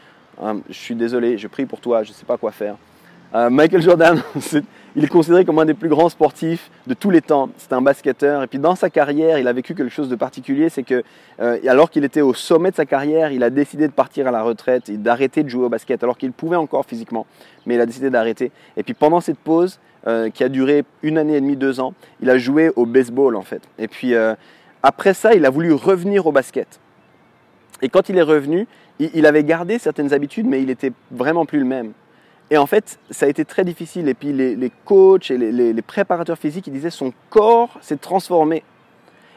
euh, 0.43 0.55
je 0.69 0.75
suis 0.75 0.95
désolé, 0.95 1.39
je 1.39 1.49
prie 1.49 1.65
pour 1.65 1.81
toi, 1.81 2.03
je 2.03 2.11
ne 2.11 2.15
sais 2.15 2.27
pas 2.27 2.37
quoi 2.37 2.53
faire. 2.53 2.77
Euh, 3.35 3.49
Michael 3.49 3.81
Jordan, 3.81 4.21
il 4.97 5.05
est 5.05 5.09
considéré 5.09 5.47
comme 5.47 5.59
un 5.59 5.65
des 5.65 5.75
plus 5.75 5.89
grands 5.89 6.11
sportifs 6.11 6.71
de 6.87 6.93
tous 6.93 7.11
les 7.11 7.23
temps. 7.23 7.49
C'est 7.57 7.73
un 7.73 7.81
basketteur. 7.81 8.43
Et 8.43 8.47
puis 8.47 8.59
dans 8.59 8.75
sa 8.75 8.91
carrière, 8.91 9.39
il 9.39 9.49
a 9.49 9.53
vécu 9.53 9.75
quelque 9.75 9.93
chose 9.93 10.11
de 10.11 10.15
particulier. 10.15 10.69
C'est 10.69 10.83
que, 10.83 11.03
alors 11.67 11.91
qu'il 11.91 12.05
était 12.05 12.21
au 12.21 12.35
sommet 12.35 12.71
de 12.71 12.77
sa 12.77 12.87
carrière, 12.87 13.33
il 13.33 13.43
a 13.43 13.51
décidé 13.51 13.89
de 13.89 13.93
partir 13.93 14.29
à 14.29 14.31
la 14.31 14.43
retraite 14.43 14.89
et 14.89 14.97
d'arrêter 14.97 15.43
de 15.43 15.49
jouer 15.49 15.65
au 15.65 15.69
basket, 15.69 16.03
alors 16.03 16.17
qu'il 16.17 16.33
pouvait 16.33 16.57
encore 16.57 16.85
physiquement. 16.85 17.27
Mais 17.67 17.75
il 17.75 17.81
a 17.81 17.87
décidé 17.87 18.11
d'arrêter. 18.11 18.53
Et 18.77 18.83
puis 18.85 18.95
pendant 18.95 19.21
cette 19.21 19.39
pause, 19.39 19.81
qui 20.35 20.45
a 20.45 20.49
duré 20.49 20.85
une 21.03 21.19
année 21.19 21.37
et 21.37 21.41
demie, 21.41 21.57
deux 21.57 21.81
ans, 21.81 21.93
il 22.21 22.31
a 22.31 22.39
joué 22.39 22.71
au 22.77 22.87
baseball 22.87 23.35
en 23.35 23.43
fait. 23.43 23.63
Et 23.77 23.89
puis 23.89 24.15
après 24.83 25.15
ça, 25.15 25.35
il 25.35 25.45
a 25.45 25.51
voulu 25.51 25.73
revenir 25.73 26.27
au 26.27 26.33
basket. 26.33 26.81
Et 27.83 27.89
quand 27.89 28.09
il 28.09 28.17
est 28.17 28.23
revenu, 28.23 28.67
il 28.99 29.27
avait 29.27 29.45
gardé 29.45 29.79
certaines 29.79 30.13
habitudes, 30.13 30.47
mais 30.47 30.61
il 30.61 30.67
n'était 30.67 30.93
vraiment 31.11 31.45
plus 31.45 31.59
le 31.59 31.65
même. 31.65 31.93
Et 32.51 32.57
en 32.57 32.67
fait, 32.67 32.99
ça 33.11 33.27
a 33.27 33.29
été 33.29 33.45
très 33.45 33.65
difficile. 33.65 34.09
Et 34.09 34.15
puis 34.15 34.33
les, 34.33 34.73
coachs 34.85 35.31
et 35.31 35.37
les, 35.37 35.83
préparateurs 35.83 36.39
physiques, 36.39 36.67
ils 36.67 36.73
disaient 36.73 36.91
son 36.91 37.13
corps 37.31 37.77
s'est 37.81 37.97
transformé. 37.97 38.63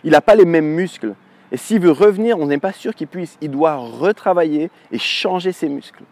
Il 0.03 0.11
n'a 0.11 0.21
pas 0.21 0.35
les 0.35 0.45
mêmes 0.45 0.67
muscles. 0.67 1.15
Et 1.51 1.57
s'il 1.57 1.81
veut 1.81 1.91
revenir, 1.91 2.37
on 2.39 2.45
n'est 2.45 2.59
pas 2.59 2.71
sûr 2.71 2.93
qu'il 2.93 3.07
puisse. 3.07 3.37
Il 3.41 3.51
doit 3.51 3.75
retravailler 3.75 4.69
et 4.91 4.99
changer 4.99 5.51
ses 5.51 5.67
muscles. 5.67 6.03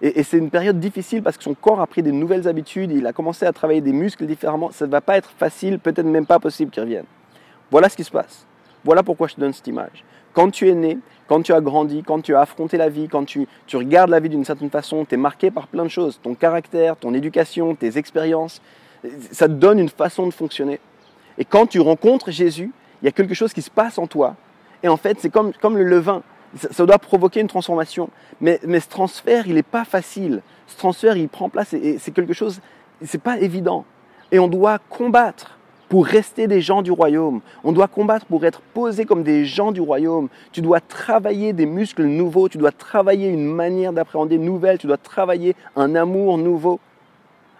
Et, 0.00 0.20
et 0.20 0.22
c'est 0.22 0.38
une 0.38 0.50
période 0.50 0.78
difficile 0.78 1.22
parce 1.22 1.36
que 1.36 1.42
son 1.42 1.54
corps 1.54 1.80
a 1.80 1.86
pris 1.86 2.02
des 2.02 2.12
nouvelles 2.12 2.46
habitudes, 2.46 2.92
il 2.92 3.06
a 3.06 3.12
commencé 3.12 3.46
à 3.46 3.52
travailler 3.52 3.80
des 3.80 3.92
muscles 3.92 4.26
différemment. 4.26 4.70
Ça 4.70 4.86
ne 4.86 4.90
va 4.90 5.00
pas 5.00 5.16
être 5.16 5.30
facile, 5.36 5.78
peut-être 5.78 6.06
même 6.06 6.26
pas 6.26 6.38
possible 6.38 6.70
qu'il 6.70 6.82
revienne. 6.82 7.06
Voilà 7.70 7.88
ce 7.88 7.96
qui 7.96 8.04
se 8.04 8.10
passe. 8.10 8.46
Voilà 8.84 9.02
pourquoi 9.02 9.28
je 9.28 9.34
te 9.34 9.40
donne 9.40 9.52
cette 9.52 9.66
image. 9.66 10.04
Quand 10.32 10.50
tu 10.50 10.68
es 10.68 10.74
né, 10.74 10.98
quand 11.26 11.42
tu 11.42 11.52
as 11.52 11.60
grandi, 11.60 12.02
quand 12.02 12.20
tu 12.20 12.34
as 12.34 12.40
affronté 12.40 12.76
la 12.76 12.88
vie, 12.88 13.08
quand 13.08 13.24
tu, 13.24 13.46
regardes 13.72 14.10
la 14.10 14.20
vie 14.20 14.28
d'une 14.28 14.44
certaine 14.44 14.70
façon, 14.70 15.04
tu 15.04 15.14
es 15.14 15.18
marqué 15.18 15.50
par 15.50 15.66
plein 15.68 15.84
de 15.84 15.88
choses. 15.88 16.20
Ton 16.22 16.34
caractère, 16.34 16.96
ton 16.96 17.14
éducation, 17.14 17.74
tes 17.74 17.96
expériences, 17.96 18.60
ça 19.32 19.48
te 19.48 19.52
donne 19.52 19.78
une 19.78 19.88
façon 19.88 20.26
de 20.26 20.32
fonctionner. 20.32 20.80
Et 21.38 21.44
quand 21.44 21.66
tu 21.66 21.80
rencontres 21.80 22.30
Jésus, 22.30 22.72
il 23.02 23.06
y 23.06 23.08
a 23.08 23.12
quelque 23.12 23.34
chose 23.34 23.52
qui 23.52 23.62
se 23.62 23.70
passe 23.70 23.98
en 23.98 24.06
toi. 24.06 24.36
Et 24.82 24.88
en 24.88 24.96
fait, 24.96 25.18
c'est 25.20 25.30
comme, 25.30 25.52
comme 25.54 25.76
le 25.76 25.84
levain. 25.84 26.22
Ça, 26.70 26.86
doit 26.86 26.98
provoquer 26.98 27.40
une 27.40 27.48
transformation. 27.48 28.10
Mais, 28.40 28.60
mais 28.64 28.80
ce 28.80 28.88
transfert, 28.88 29.46
il 29.46 29.54
n'est 29.54 29.62
pas 29.62 29.84
facile. 29.84 30.42
Ce 30.66 30.76
transfert, 30.76 31.16
il 31.16 31.28
prend 31.28 31.48
place 31.48 31.72
et 31.72 31.98
c'est 31.98 32.12
quelque 32.12 32.32
chose, 32.32 32.60
c'est 33.02 33.20
pas 33.20 33.38
évident. 33.38 33.84
Et 34.30 34.38
on 34.38 34.46
doit 34.46 34.78
combattre 34.78 35.58
pour 35.88 36.06
rester 36.06 36.46
des 36.46 36.60
gens 36.60 36.82
du 36.82 36.90
royaume. 36.90 37.40
On 37.62 37.72
doit 37.72 37.88
combattre 37.88 38.26
pour 38.26 38.44
être 38.44 38.60
posés 38.60 39.04
comme 39.04 39.22
des 39.22 39.44
gens 39.44 39.72
du 39.72 39.80
royaume. 39.80 40.28
Tu 40.52 40.60
dois 40.60 40.80
travailler 40.80 41.52
des 41.52 41.66
muscles 41.66 42.04
nouveaux, 42.04 42.48
tu 42.48 42.58
dois 42.58 42.72
travailler 42.72 43.28
une 43.28 43.44
manière 43.44 43.92
d'appréhender 43.92 44.38
nouvelle, 44.38 44.78
tu 44.78 44.86
dois 44.86 44.96
travailler 44.96 45.54
un 45.76 45.94
amour 45.94 46.38
nouveau. 46.38 46.80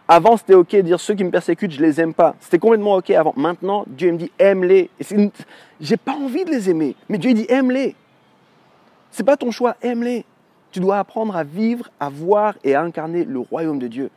Avant, 0.06 0.36
c'était 0.36 0.54
ok 0.54 0.70
de 0.70 0.80
dire 0.82 1.00
ceux 1.00 1.14
qui 1.14 1.24
me 1.24 1.30
persécutent, 1.30 1.70
je 1.70 1.80
les 1.80 2.00
aime 2.00 2.12
pas. 2.12 2.34
C'était 2.40 2.58
complètement 2.58 2.96
ok 2.96 3.10
avant. 3.10 3.32
Maintenant, 3.36 3.84
Dieu 3.86 4.12
me 4.12 4.18
dit 4.18 4.30
aime-les. 4.38 4.90
Et 5.00 5.30
j'ai 5.80 5.96
pas 5.96 6.12
envie 6.12 6.44
de 6.44 6.50
les 6.50 6.68
aimer, 6.68 6.94
mais 7.08 7.16
Dieu 7.16 7.32
dit 7.32 7.46
aime-les. 7.48 7.94
C'est 9.10 9.24
pas 9.24 9.36
ton 9.36 9.50
choix, 9.50 9.76
aime-les. 9.80 10.24
Tu 10.72 10.80
dois 10.80 10.98
apprendre 10.98 11.36
à 11.36 11.44
vivre, 11.44 11.88
à 12.00 12.08
voir 12.10 12.54
et 12.64 12.74
à 12.74 12.82
incarner 12.82 13.24
le 13.24 13.38
royaume 13.38 13.78
de 13.78 13.86
Dieu. 13.86 14.10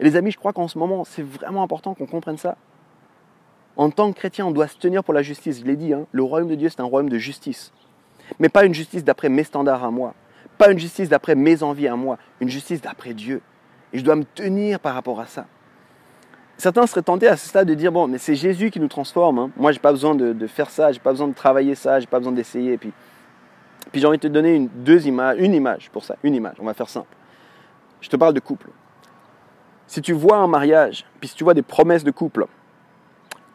Et 0.00 0.04
les 0.04 0.16
amis, 0.16 0.30
je 0.30 0.36
crois 0.36 0.52
qu'en 0.52 0.68
ce 0.68 0.76
moment, 0.76 1.04
c'est 1.04 1.22
vraiment 1.22 1.62
important 1.62 1.94
qu'on 1.94 2.06
comprenne 2.06 2.36
ça. 2.36 2.56
En 3.78 3.90
tant 3.90 4.12
que 4.12 4.18
chrétien, 4.18 4.44
on 4.44 4.50
doit 4.50 4.66
se 4.66 4.76
tenir 4.76 5.04
pour 5.04 5.14
la 5.14 5.22
justice. 5.22 5.60
Je 5.60 5.64
l'ai 5.64 5.76
dit, 5.76 5.92
hein, 5.92 6.06
le 6.10 6.24
royaume 6.24 6.48
de 6.48 6.56
Dieu, 6.56 6.68
c'est 6.68 6.80
un 6.80 6.84
royaume 6.84 7.08
de 7.08 7.16
justice. 7.16 7.72
Mais 8.40 8.48
pas 8.48 8.64
une 8.64 8.74
justice 8.74 9.04
d'après 9.04 9.28
mes 9.28 9.44
standards 9.44 9.84
à 9.84 9.92
moi. 9.92 10.14
Pas 10.58 10.72
une 10.72 10.80
justice 10.80 11.08
d'après 11.08 11.36
mes 11.36 11.62
envies 11.62 11.86
à 11.86 11.94
moi. 11.94 12.18
Une 12.40 12.48
justice 12.48 12.82
d'après 12.82 13.14
Dieu. 13.14 13.40
Et 13.92 13.98
je 13.98 14.04
dois 14.04 14.16
me 14.16 14.24
tenir 14.24 14.80
par 14.80 14.94
rapport 14.94 15.20
à 15.20 15.26
ça. 15.26 15.46
Certains 16.56 16.88
seraient 16.88 17.02
tentés 17.02 17.28
à 17.28 17.36
ce 17.36 17.46
stade 17.46 17.68
de 17.68 17.74
dire 17.74 17.92
bon, 17.92 18.08
mais 18.08 18.18
c'est 18.18 18.34
Jésus 18.34 18.72
qui 18.72 18.80
nous 18.80 18.88
transforme. 18.88 19.38
Hein. 19.38 19.50
Moi, 19.56 19.70
j'ai 19.70 19.78
pas 19.78 19.92
besoin 19.92 20.16
de, 20.16 20.46
faire 20.48 20.70
ça, 20.70 20.90
j'ai 20.90 20.98
pas 20.98 21.12
besoin 21.12 21.28
de 21.28 21.34
travailler 21.34 21.76
ça, 21.76 22.00
j'ai 22.00 22.08
pas 22.08 22.18
besoin 22.18 22.32
d'essayer. 22.32 22.76
Puis, 22.78 22.92
puis 23.92 24.00
j'ai 24.00 24.06
envie 24.08 24.18
de 24.18 24.22
te 24.22 24.32
donner 24.32 24.56
une, 24.56 24.66
deux 24.66 25.06
images, 25.06 25.36
une 25.38 25.54
image 25.54 25.88
pour 25.90 26.04
ça, 26.04 26.16
une 26.24 26.34
image. 26.34 26.56
On 26.58 26.64
va 26.64 26.74
faire 26.74 26.88
simple. 26.88 27.14
Je 28.00 28.08
te 28.08 28.16
parle 28.16 28.34
de 28.34 28.40
couple. 28.40 28.70
Si 29.86 30.02
tu 30.02 30.12
vois 30.12 30.38
un 30.38 30.48
mariage, 30.48 31.06
puis 31.20 31.28
si 31.28 31.36
tu 31.36 31.44
vois 31.44 31.54
des 31.54 31.62
promesses 31.62 32.02
de 32.02 32.10
couple, 32.10 32.46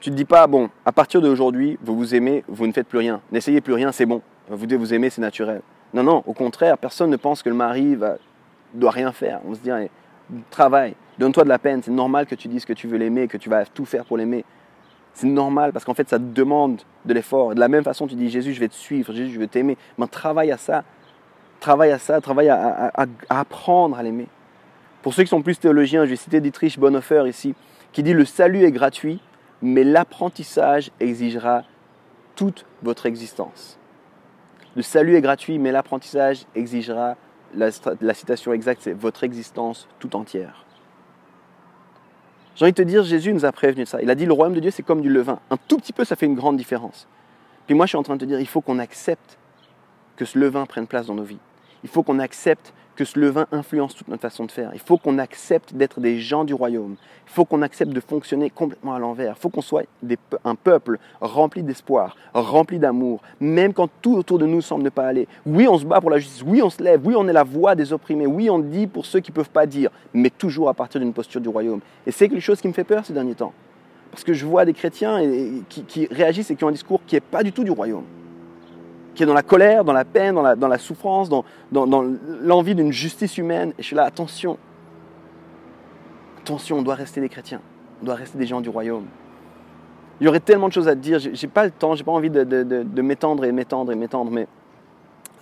tu 0.03 0.09
ne 0.09 0.15
te 0.15 0.17
dis 0.17 0.25
pas, 0.25 0.47
bon, 0.47 0.69
à 0.85 0.91
partir 0.91 1.21
d'aujourd'hui, 1.21 1.79
vous 1.81 1.95
vous 1.95 2.13
aimez, 2.13 2.43
vous 2.49 2.67
ne 2.67 2.73
faites 2.73 2.89
plus 2.89 2.97
rien. 2.97 3.21
N'essayez 3.31 3.61
plus 3.61 3.71
rien, 3.71 3.93
c'est 3.93 4.05
bon. 4.05 4.21
Vous 4.49 4.65
devez 4.65 4.75
vous 4.75 4.93
aimer, 4.93 5.09
c'est 5.09 5.21
naturel. 5.21 5.61
Non, 5.93 6.03
non, 6.03 6.23
au 6.27 6.33
contraire, 6.33 6.77
personne 6.77 7.09
ne 7.09 7.15
pense 7.15 7.41
que 7.41 7.47
le 7.47 7.55
mari 7.55 7.95
va, 7.95 8.17
doit 8.73 8.91
rien 8.91 9.13
faire. 9.13 9.39
On 9.47 9.55
se 9.55 9.61
dit, 9.61 9.69
travaille, 10.49 10.95
donne-toi 11.19 11.45
de 11.45 11.49
la 11.49 11.57
peine. 11.57 11.81
C'est 11.81 11.91
normal 11.91 12.25
que 12.25 12.35
tu 12.35 12.49
dises 12.49 12.65
que 12.65 12.73
tu 12.73 12.85
veux 12.85 12.97
l'aimer, 12.97 13.29
que 13.29 13.37
tu 13.37 13.49
vas 13.49 13.63
tout 13.63 13.85
faire 13.85 14.03
pour 14.03 14.17
l'aimer. 14.17 14.43
C'est 15.13 15.27
normal 15.27 15.71
parce 15.71 15.85
qu'en 15.85 15.93
fait, 15.93 16.09
ça 16.09 16.19
te 16.19 16.23
demande 16.25 16.81
de 17.05 17.13
l'effort. 17.13 17.55
De 17.55 17.61
la 17.61 17.69
même 17.69 17.85
façon, 17.85 18.05
tu 18.05 18.15
dis, 18.15 18.29
Jésus, 18.29 18.51
je 18.51 18.59
vais 18.59 18.67
te 18.67 18.75
suivre, 18.75 19.13
Jésus, 19.13 19.31
je 19.31 19.39
vais 19.39 19.47
t'aimer. 19.47 19.77
Mais 19.97 20.07
travaille 20.07 20.51
à 20.51 20.57
ça. 20.57 20.83
Travaille 21.61 21.91
à 21.91 21.97
ça, 21.97 22.19
travaille 22.19 22.49
à, 22.49 22.91
à 22.93 23.39
apprendre 23.39 23.97
à 23.97 24.03
l'aimer. 24.03 24.27
Pour 25.01 25.13
ceux 25.13 25.23
qui 25.23 25.29
sont 25.29 25.41
plus 25.41 25.57
théologiens, 25.57 26.03
je 26.03 26.09
vais 26.09 26.17
citer 26.17 26.41
Dietrich 26.41 26.77
Bonhoeffer 26.77 27.23
ici, 27.25 27.55
qui 27.93 28.03
dit 28.03 28.11
le 28.11 28.25
salut 28.25 28.65
est 28.65 28.71
gratuit, 28.73 29.21
mais 29.63 29.85
l'apprentissage 29.85 30.91
exigera 30.99 31.63
toute 32.35 32.65
votre 32.83 33.05
existence. 33.05 33.79
Le 34.75 34.81
salut 34.81 35.15
est 35.15 35.21
gratuit, 35.21 35.57
mais 35.57 35.71
l'apprentissage 35.71 36.45
exigera, 36.53 37.15
la, 37.55 37.71
citation 38.13 38.51
exacte, 38.51 38.81
c'est 38.83 38.93
votre 38.93 39.23
existence 39.23 39.87
tout 39.99 40.15
entière. 40.15 40.65
J'ai 42.55 42.65
envie 42.65 42.73
de 42.73 42.77
te 42.77 42.87
dire, 42.87 43.03
Jésus 43.03 43.33
nous 43.33 43.45
a 43.45 43.51
prévenu 43.51 43.83
de 43.83 43.87
ça. 43.87 44.01
Il 44.01 44.09
a 44.09 44.15
dit, 44.15 44.25
le 44.25 44.33
royaume 44.33 44.53
de 44.53 44.59
Dieu, 44.59 44.69
c'est 44.69 44.83
comme 44.83 45.01
du 45.01 45.09
levain. 45.09 45.39
Un 45.49 45.57
tout 45.57 45.77
petit 45.77 45.93
peu, 45.93 46.03
ça 46.03 46.15
fait 46.15 46.25
une 46.25 46.35
grande 46.35 46.57
différence. 46.57 47.07
Puis 47.65 47.73
moi, 47.73 47.85
je 47.85 47.91
suis 47.91 47.97
en 47.97 48.03
train 48.03 48.15
de 48.15 48.19
te 48.19 48.25
dire, 48.25 48.39
il 48.39 48.47
faut 48.47 48.61
qu'on 48.61 48.79
accepte 48.79 49.37
que 50.17 50.25
ce 50.25 50.37
levain 50.37 50.65
prenne 50.65 50.87
place 50.87 51.07
dans 51.07 51.15
nos 51.15 51.23
vies. 51.23 51.39
Il 51.83 51.89
faut 51.89 52.03
qu'on 52.03 52.19
accepte 52.19 52.73
que 52.95 53.05
ce 53.05 53.19
levain 53.19 53.47
influence 53.51 53.95
toute 53.95 54.07
notre 54.07 54.21
façon 54.21 54.45
de 54.45 54.51
faire. 54.51 54.71
Il 54.73 54.79
faut 54.79 54.97
qu'on 54.97 55.17
accepte 55.17 55.73
d'être 55.73 55.99
des 55.99 56.19
gens 56.19 56.43
du 56.43 56.53
royaume. 56.53 56.95
Il 57.27 57.31
faut 57.31 57.45
qu'on 57.45 57.61
accepte 57.61 57.91
de 57.91 57.99
fonctionner 57.99 58.49
complètement 58.49 58.93
à 58.93 58.99
l'envers. 58.99 59.35
Il 59.37 59.41
faut 59.41 59.49
qu'on 59.49 59.61
soit 59.61 59.83
un 60.43 60.55
peuple 60.55 60.99
rempli 61.21 61.63
d'espoir, 61.63 62.15
rempli 62.33 62.79
d'amour, 62.79 63.21
même 63.39 63.73
quand 63.73 63.89
tout 64.01 64.15
autour 64.15 64.39
de 64.39 64.45
nous 64.45 64.61
semble 64.61 64.83
ne 64.83 64.89
pas 64.89 65.07
aller. 65.07 65.27
Oui, 65.45 65.67
on 65.67 65.77
se 65.77 65.85
bat 65.85 66.01
pour 66.01 66.09
la 66.09 66.19
justice. 66.19 66.43
Oui, 66.45 66.61
on 66.61 66.69
se 66.69 66.83
lève. 66.83 67.01
Oui, 67.05 67.15
on 67.17 67.27
est 67.27 67.33
la 67.33 67.43
voix 67.43 67.75
des 67.75 67.93
opprimés. 67.93 68.27
Oui, 68.27 68.49
on 68.49 68.59
dit 68.59 68.87
pour 68.87 69.05
ceux 69.05 69.19
qui 69.19 69.31
ne 69.31 69.35
peuvent 69.35 69.49
pas 69.49 69.65
dire, 69.65 69.89
mais 70.13 70.29
toujours 70.29 70.69
à 70.69 70.73
partir 70.73 70.99
d'une 71.01 71.13
posture 71.13 71.41
du 71.41 71.49
royaume. 71.49 71.79
Et 72.05 72.11
c'est 72.11 72.29
quelque 72.29 72.41
chose 72.41 72.61
qui 72.61 72.67
me 72.67 72.73
fait 72.73 72.83
peur 72.83 73.05
ces 73.05 73.13
derniers 73.13 73.35
temps. 73.35 73.53
Parce 74.11 74.23
que 74.23 74.33
je 74.33 74.45
vois 74.45 74.63
des 74.65 74.73
chrétiens 74.73 75.19
qui, 75.69 75.83
qui 75.85 76.05
réagissent 76.11 76.51
et 76.51 76.55
qui 76.55 76.63
ont 76.63 76.67
un 76.67 76.71
discours 76.73 77.01
qui 77.07 77.15
n'est 77.15 77.21
pas 77.21 77.41
du 77.41 77.51
tout 77.51 77.63
du 77.63 77.71
royaume 77.71 78.03
qui 79.15 79.23
est 79.23 79.25
dans 79.25 79.33
la 79.33 79.43
colère, 79.43 79.83
dans 79.83 79.93
la 79.93 80.05
peine, 80.05 80.35
dans 80.35 80.41
la, 80.41 80.55
dans 80.55 80.67
la 80.67 80.77
souffrance, 80.77 81.29
dans, 81.29 81.45
dans, 81.71 82.03
l'envie 82.41 82.75
d'une 82.75 82.91
justice 82.91 83.37
humaine. 83.37 83.73
Et 83.77 83.81
je 83.81 83.87
suis 83.87 83.95
là, 83.95 84.03
attention, 84.03 84.57
attention, 86.39 86.77
on 86.77 86.81
doit 86.81 86.95
rester 86.95 87.21
des 87.21 87.29
chrétiens, 87.29 87.61
on 88.01 88.05
doit 88.05 88.15
rester 88.15 88.37
des 88.37 88.45
gens 88.45 88.61
du 88.61 88.69
royaume. 88.69 89.05
Il 90.19 90.25
y 90.25 90.27
aurait 90.27 90.39
tellement 90.39 90.67
de 90.67 90.73
choses 90.73 90.87
à 90.87 90.95
te 90.95 90.99
dire, 90.99 91.19
j'ai 91.19 91.47
pas 91.47 91.65
le 91.65 91.71
temps, 91.71 91.95
j'ai 91.95 92.03
pas 92.03 92.11
envie 92.11 92.29
de, 92.29 92.43
de, 92.43 93.01
m'étendre 93.01 93.45
et 93.45 93.51
m'étendre 93.51 93.91
et 93.91 93.95
m'étendre, 93.95 94.31
mais 94.31 94.47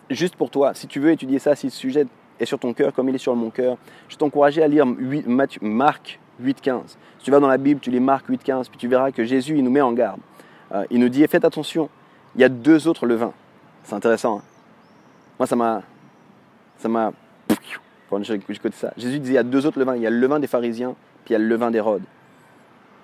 juste 0.10 0.36
pour 0.36 0.50
toi, 0.50 0.74
si 0.74 0.88
tu 0.88 1.00
veux 1.00 1.12
étudier 1.12 1.40
ça, 1.40 1.56
si 1.56 1.68
le 1.68 1.72
sujet 1.72 2.08
est 2.40 2.46
sur 2.46 2.58
ton 2.58 2.74
cœur 2.74 2.94
comme 2.94 3.10
il 3.10 3.16
est 3.16 3.20
sur 3.20 3.36
mon 3.36 3.50
cœur, 3.50 3.78
je 4.08 4.16
t'encourageais 4.16 4.64
à 4.64 4.68
lire 4.68 4.86
8, 4.88 5.28
Marc 5.62 6.20
8.15. 6.42 6.82
Si 6.88 7.26
tu 7.26 7.32
vas 7.32 7.40
dans 7.40 7.48
la 7.48 7.58
Bible, 7.58 7.80
tu 7.80 7.92
lis 7.92 8.00
Marc 8.00 8.30
8.15, 8.30 8.70
puis 8.70 8.78
tu 8.78 8.88
verras 8.88 9.12
que 9.12 9.24
Jésus, 9.24 9.58
il 9.58 9.64
nous 9.64 9.72
met 9.72 9.82
en 9.82 9.92
garde. 9.92 10.20
Euh, 10.72 10.86
il 10.90 11.00
nous 11.00 11.10
dit, 11.10 11.26
faites 11.28 11.46
attention, 11.46 11.90
il 12.36 12.42
y 12.42 12.44
a 12.44 12.50
deux 12.50 12.88
autres 12.88 13.06
levains. 13.06 13.34
C'est 13.84 13.96
intéressant. 13.96 14.38
Hein. 14.38 14.44
Moi, 15.40 15.48
ça 15.48 15.56
m'a. 15.56 15.82
Ça 16.78 16.88
m'a. 16.90 17.12
Quand 18.10 18.22
j'écoute 18.24 18.74
ça. 18.74 18.92
Jésus 18.98 19.20
disait 19.20 19.34
il 19.34 19.36
y 19.36 19.40
a 19.40 19.44
deux 19.44 19.66
autres 19.66 19.80
levains. 19.80 19.96
Il 19.96 20.02
y 20.02 20.08
a 20.08 20.10
le 20.10 20.20
levain 20.20 20.40
des 20.40 20.48
pharisiens, 20.48 20.96
puis 21.24 21.30
il 21.30 21.34
y 21.34 21.36
a 21.36 21.40
le 21.40 21.48
levain 21.48 21.72
d'Hérode. 21.72 22.04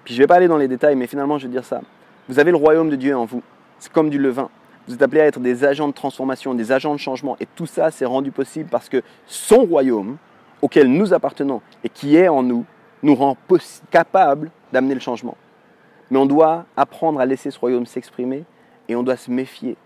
Puis 0.04 0.14
je 0.14 0.20
ne 0.20 0.24
vais 0.24 0.28
pas 0.28 0.36
aller 0.36 0.50
dans 0.50 0.58
les 0.58 0.68
détails, 0.68 0.96
mais 0.96 1.08
finalement, 1.08 1.38
je 1.38 1.48
vais 1.48 1.52
dire 1.52 1.64
ça. 1.64 1.82
Vous 2.28 2.40
avez 2.40 2.52
le 2.52 2.58
royaume 2.58 2.90
de 2.90 2.96
Dieu 2.98 3.16
en 3.16 3.26
vous. 3.26 3.42
C'est 3.80 3.92
comme 3.92 4.10
du 4.10 4.20
levain. 4.20 4.50
Vous 4.88 4.94
êtes 4.94 5.02
appelés 5.02 5.22
à 5.22 5.26
être 5.26 5.40
des 5.40 5.64
agents 5.64 5.88
de 5.88 5.94
transformation, 5.94 6.54
des 6.54 6.72
agents 6.72 6.94
de 6.94 7.00
changement. 7.00 7.38
Et 7.40 7.46
tout 7.46 7.66
ça, 7.66 7.90
c'est 7.92 8.06
rendu 8.06 8.32
possible 8.32 8.70
parce 8.70 8.90
que 8.90 9.02
son 9.26 9.64
royaume, 9.64 10.18
auquel 10.62 10.92
nous 10.92 11.14
appartenons 11.14 11.62
et 11.84 11.90
qui 11.90 12.16
est 12.16 12.28
en 12.28 12.44
nous, 12.44 12.66
nous 13.04 13.16
rend 13.16 13.38
capables 13.92 14.52
d'amener 14.74 14.94
le 14.94 15.00
changement. 15.00 15.38
Mais 16.10 16.18
on 16.18 16.26
doit 16.26 16.66
apprendre 16.76 17.20
à 17.20 17.26
laisser 17.26 17.52
ce 17.52 17.60
royaume 17.60 17.86
s'exprimer 17.86 18.46
et 18.88 18.96
on 18.96 19.04
doit 19.04 19.18
se 19.18 19.30
méfier 19.30 19.78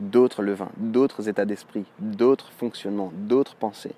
d'autres 0.00 0.42
levains, 0.42 0.70
d'autres 0.76 1.28
états 1.28 1.44
d'esprit, 1.44 1.84
d'autres 1.98 2.50
fonctionnements, 2.58 3.12
d'autres 3.14 3.54
pensées. 3.54 3.94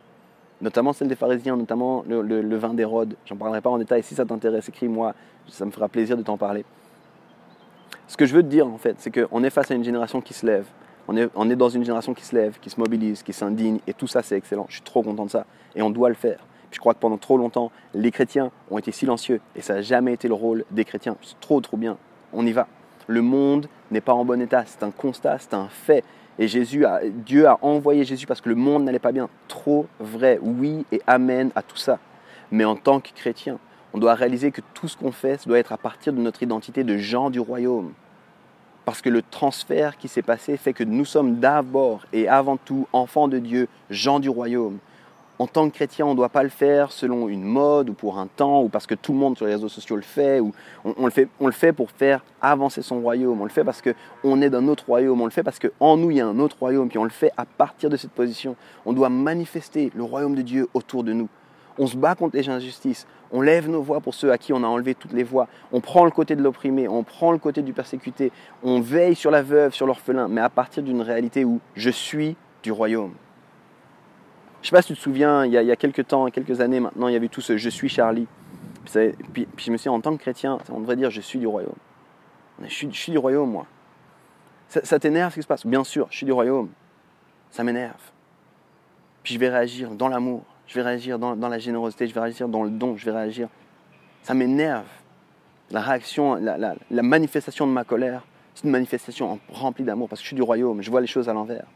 Notamment 0.61 0.93
celle 0.93 1.09
des 1.09 1.17
pharisiens, 1.17 1.57
notamment 1.57 2.05
le, 2.07 2.23
le, 2.23 2.57
vin 2.57 2.75
d'Hérode. 2.75 3.17
J'en 3.27 3.37
parlerai 3.37 3.61
pas 3.61 3.71
en 3.71 3.79
détail. 3.79 4.03
Si 4.03 4.15
ça 4.15 4.25
t'intéresse, 4.25 4.69
écris-moi. 4.69 5.15
Ça 5.49 5.65
me 5.65 5.73
fera 5.73 5.89
plaisir 5.89 6.17
de 6.17 6.23
t'en 6.23 6.37
parler. 6.37 6.65
Ce 8.07 8.17
que 8.17 8.27
je 8.27 8.35
veux 8.35 8.43
te 8.43 8.49
dire, 8.49 8.67
en 8.67 8.79
fait, 8.79 8.95
c'est 8.99 9.11
qu'on 9.11 9.43
est 9.43 9.51
face 9.51 9.73
à 9.73 9.75
une 9.75 9.83
génération 9.83 10.21
qui 10.21 10.35
se 10.35 10.47
lève. 10.47 10.67
On 11.09 11.17
est 11.51 11.57
dans 11.57 11.69
une 11.69 11.83
génération 11.83 12.15
qui 12.15 12.25
se 12.25 12.37
lève, 12.37 12.59
qui 12.61 12.71
se 12.71 12.79
mobilise, 12.79 13.25
qui 13.25 13.33
s'indigne. 13.33 13.81
Et 13.89 13.93
tout 13.93 14.07
ça, 14.07 14.23
c'est 14.23 14.37
excellent. 14.37 14.67
Je 14.69 14.75
suis 14.75 14.83
trop 14.83 15.03
content 15.03 15.25
de 15.25 15.31
ça. 15.31 15.47
Et 15.75 15.83
on 15.83 15.91
doit 15.91 16.09
le 16.09 16.15
faire. 16.15 16.39
je 16.71 16.79
crois 16.79 16.95
que 16.95 17.01
pendant 17.01 17.19
trop 17.19 17.37
longtemps, 17.37 17.73
les 17.93 18.13
chrétiens 18.13 18.53
ont 18.71 18.79
été 18.79 18.93
silencieux. 18.93 19.41
Et 19.57 19.63
ça 19.63 19.75
n'a 19.75 19.83
jamais 19.83 20.13
été 20.13 20.29
le 20.29 20.35
rôle 20.35 20.65
des 20.71 20.85
chrétiens. 20.85 21.17
C'est 21.23 21.41
trop, 21.41 21.61
trop 21.61 21.77
bien. 21.77 21.97
On 22.33 22.47
y 22.47 22.53
va. 22.53 22.69
Le 23.07 23.23
monde 23.23 23.69
n'est 23.91 24.01
pas 24.01 24.15
en 24.15 24.25
bon 24.25 24.41
état. 24.41 24.65
C'est 24.67 24.83
un 24.83 24.91
constat, 24.91 25.39
c'est 25.39 25.55
un 25.55 25.69
fait. 25.69 26.05
Et 26.39 26.49
Jésus 26.49 26.87
a, 26.87 27.01
Dieu 27.05 27.47
a 27.47 27.59
envoyé 27.63 28.05
Jésus 28.05 28.27
parce 28.27 28.41
que 28.41 28.49
le 28.49 28.55
monde 28.55 28.85
n'allait 28.85 28.99
pas 28.99 29.13
bien. 29.13 29.29
Trop 29.49 29.87
vrai, 30.01 30.39
oui 30.41 30.87
et 30.93 31.01
amen 31.07 31.51
à 31.55 31.63
tout 31.63 31.77
ça. 31.77 31.99
Mais 32.51 32.65
en 32.65 32.77
tant 32.77 33.01
que 33.01 33.11
chrétien, 33.15 33.59
on 33.93 33.99
doit 33.99 34.15
réaliser 34.15 34.51
que 34.51 34.63
tout 34.75 34.89
ce 34.89 34.97
qu'on 34.97 35.13
fait, 35.13 35.39
ça 35.39 35.47
doit 35.47 35.59
être 35.59 35.73
à 35.73 35.79
partir 35.79 36.13
de 36.13 36.21
notre 36.21 36.43
identité 36.43 36.85
de 36.85 36.97
gens 36.97 37.31
du 37.31 37.41
royaume. 37.41 37.93
Parce 38.85 39.03
que 39.03 39.11
le 39.11 39.23
transfert 39.23 39.97
qui 39.97 40.09
s'est 40.09 40.23
passé 40.23 40.57
fait 40.57 40.73
que 40.73 40.85
nous 40.85 41.05
sommes 41.05 41.37
d'abord 41.37 42.07
et 42.13 42.29
avant 42.29 42.57
tout 42.57 42.89
enfants 42.93 43.29
de 43.29 43.39
Dieu, 43.39 43.69
gens 43.91 44.19
du 44.19 44.29
royaume 44.29 44.79
en 45.39 45.47
tant 45.47 45.69
que 45.69 45.75
chrétien, 45.75 46.07
on 46.07 46.11
ne 46.11 46.17
doit 46.17 46.29
pas 46.29 46.43
le 46.43 46.49
faire 46.49 46.93
selon 46.93 47.29
une 47.29 47.43
mode 47.43 47.91
ou 47.91 47.95
pour 47.95 48.19
un 48.19 48.27
temps 48.27 48.63
ou 48.63 48.69
parce 48.69 48.87
que 48.87 48.95
tout 48.95 49.13
le 49.13 49.19
monde 49.19 49.37
sur 49.37 49.47
les 49.47 49.55
réseaux 49.55 49.69
sociaux 49.69 49.97
le 49.97 50.03
fait. 50.03 50.41
Ou 50.41 50.53
on, 50.85 51.07
le 51.07 51.53
fait 51.53 51.73
pour 51.73 51.91
faire 51.91 52.25
avancer 52.41 52.83
son 52.83 53.01
royaume. 53.01 53.41
On 53.41 53.45
le 53.45 53.51
fait 53.51 53.65
parce 53.65 53.83
qu'on 53.83 54.43
est 54.43 54.51
d'un 54.51 54.69
autre 54.69 54.85
royaume. 54.87 55.21
On 55.21 55.25
le 55.25 55.31
fait 55.31 55.43
parce 55.43 55.59
qu'en 55.59 55.97
nous, 55.97 56.11
il 56.11 56.19
y 56.19 56.21
a 56.21 56.27
un 56.27 56.39
autre 56.39 56.57
royaume. 56.61 56.89
Puis 56.89 56.99
on 56.99 57.05
le 57.05 57.11
fait 57.11 57.33
à 57.37 57.45
partir 57.45 57.91
de 57.91 57.97
cette 57.97 58.13
position. 58.13 58.57
On 58.87 58.93
doit 58.93 59.09
manifester 59.09 59.91
le 59.95 60.05
royaume 60.05 60.35
de 60.35 60.43
Dieu 60.43 60.69
autour 60.75 61.03
de 61.03 61.13
nous. 61.13 61.29
On 61.79 61.87
se 61.87 61.97
bat 61.97 62.15
contre 62.15 62.37
les 62.37 62.49
injustices. 62.49 63.07
On 63.33 63.41
lève 63.41 63.69
nos 63.69 63.81
voix 63.81 64.01
pour 64.01 64.15
ceux 64.15 64.31
à 64.31 64.37
qui 64.37 64.53
on 64.53 64.63
a 64.63 64.67
enlevé 64.67 64.95
toutes 64.95 65.15
les 65.15 65.25
voix. 65.25 65.49
On 65.73 65.81
prend 65.81 66.05
le 66.05 66.11
côté 66.11 66.37
de 66.37 66.43
l'opprimé. 66.43 66.87
On 66.87 67.03
prend 67.03 67.33
le 67.33 67.39
côté 67.39 67.63
du 67.63 67.73
persécuté. 67.73 68.31
On 68.63 68.81
veille 68.81 69.17
sur 69.17 69.31
la 69.31 69.43
veuve, 69.43 69.73
sur 69.73 69.87
l'orphelin. 69.87 70.29
Mais 70.29 70.43
à 70.43 70.51
partir 70.51 70.83
d'une 70.83 71.01
réalité 71.01 71.45
où 71.45 71.59
je 71.75 71.91
suis 71.91 72.37
du 72.63 72.71
royaume. 72.71 73.13
Je 74.63 74.67
ne 74.67 74.71
sais 74.71 74.77
pas 74.77 74.83
si 74.83 74.89
tu 74.93 74.95
te 74.95 75.01
souviens, 75.01 75.45
il 75.45 75.53
y, 75.53 75.73
a, 75.73 75.77
quelques 75.77 76.07
temps, 76.07 76.31
quelques 76.31 76.61
années 76.61 76.79
maintenant, 76.79 77.09
il 77.09 77.15
y 77.15 77.17
avait 77.17 77.29
tout 77.29 77.41
ce 77.41 77.57
Je 77.57 77.69
suis 77.69 77.89
Charlie. 77.89 78.29
Puis, 79.33 79.49
je 79.57 79.73
me 79.73 79.77
suis 79.77 79.89
dit, 79.89 79.89
en 79.89 80.01
tant 80.01 80.17
que 80.17 80.23
chrétien, 80.23 80.59
on 80.71 80.79
devrait 80.79 80.95
dire 80.95 81.11
Je 81.11 81.21
suis 81.21 81.41
du 81.41 81.49
royaume. 81.49 81.75
Je 82.63 82.69
suis, 82.73 82.87
du 83.11 83.19
royaume, 83.19 83.51
moi. 83.51 83.67
Ça, 84.69 85.01
t'énerve 85.01 85.33
ce 85.33 85.37
qui 85.37 85.43
se 85.43 85.49
passe? 85.49 85.67
Bien 85.67 85.83
sûr, 85.83 86.07
je 86.11 86.19
suis 86.19 86.27
du 86.27 86.33
royaume. 86.33 86.69
Ça 87.51 87.65
m'énerve. 87.65 88.01
Puis 89.25 89.35
je 89.35 89.39
vais 89.41 89.49
réagir 89.49 89.91
dans 89.91 90.09
l'amour, 90.09 90.45
je 90.69 90.75
vais 90.75 90.83
réagir 90.83 91.19
dans, 91.19 91.35
la 91.35 91.59
générosité, 91.59 92.07
je 92.07 92.15
vais 92.15 92.21
réagir 92.21 92.49
dans 92.49 92.63
le 92.63 92.71
don, 92.71 92.97
je 92.97 93.05
vais 93.05 93.17
réagir. 93.17 93.49
Ça 94.23 94.33
m'énerve. 94.33 94.87
La 95.71 95.81
réaction, 95.81 96.37
la 96.37 97.03
manifestation 97.03 97.67
de 97.67 97.73
ma 97.73 97.83
colère, 97.83 98.23
c'est 98.55 98.65
une 98.65 98.71
manifestation 98.71 99.41
remplie 99.49 99.85
d'amour 99.85 100.09
parce 100.09 100.21
que 100.21 100.25
je 100.25 100.29
suis 100.29 100.37
du 100.37 100.43
royaume, 100.43 100.83
je 100.83 100.91
vois 100.91 101.01
les 101.01 101.07
choses 101.07 101.29
à 101.29 101.33
l'envers. 101.33 101.67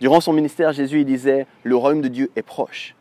Durant 0.00 0.20
son 0.20 0.32
ministère, 0.32 0.72
Jésus 0.72 1.04
disait, 1.04 1.46
le 1.64 1.76
royaume 1.76 2.02
de 2.02 2.08
Dieu 2.08 2.30
est 2.36 2.42
proche. 2.42 2.94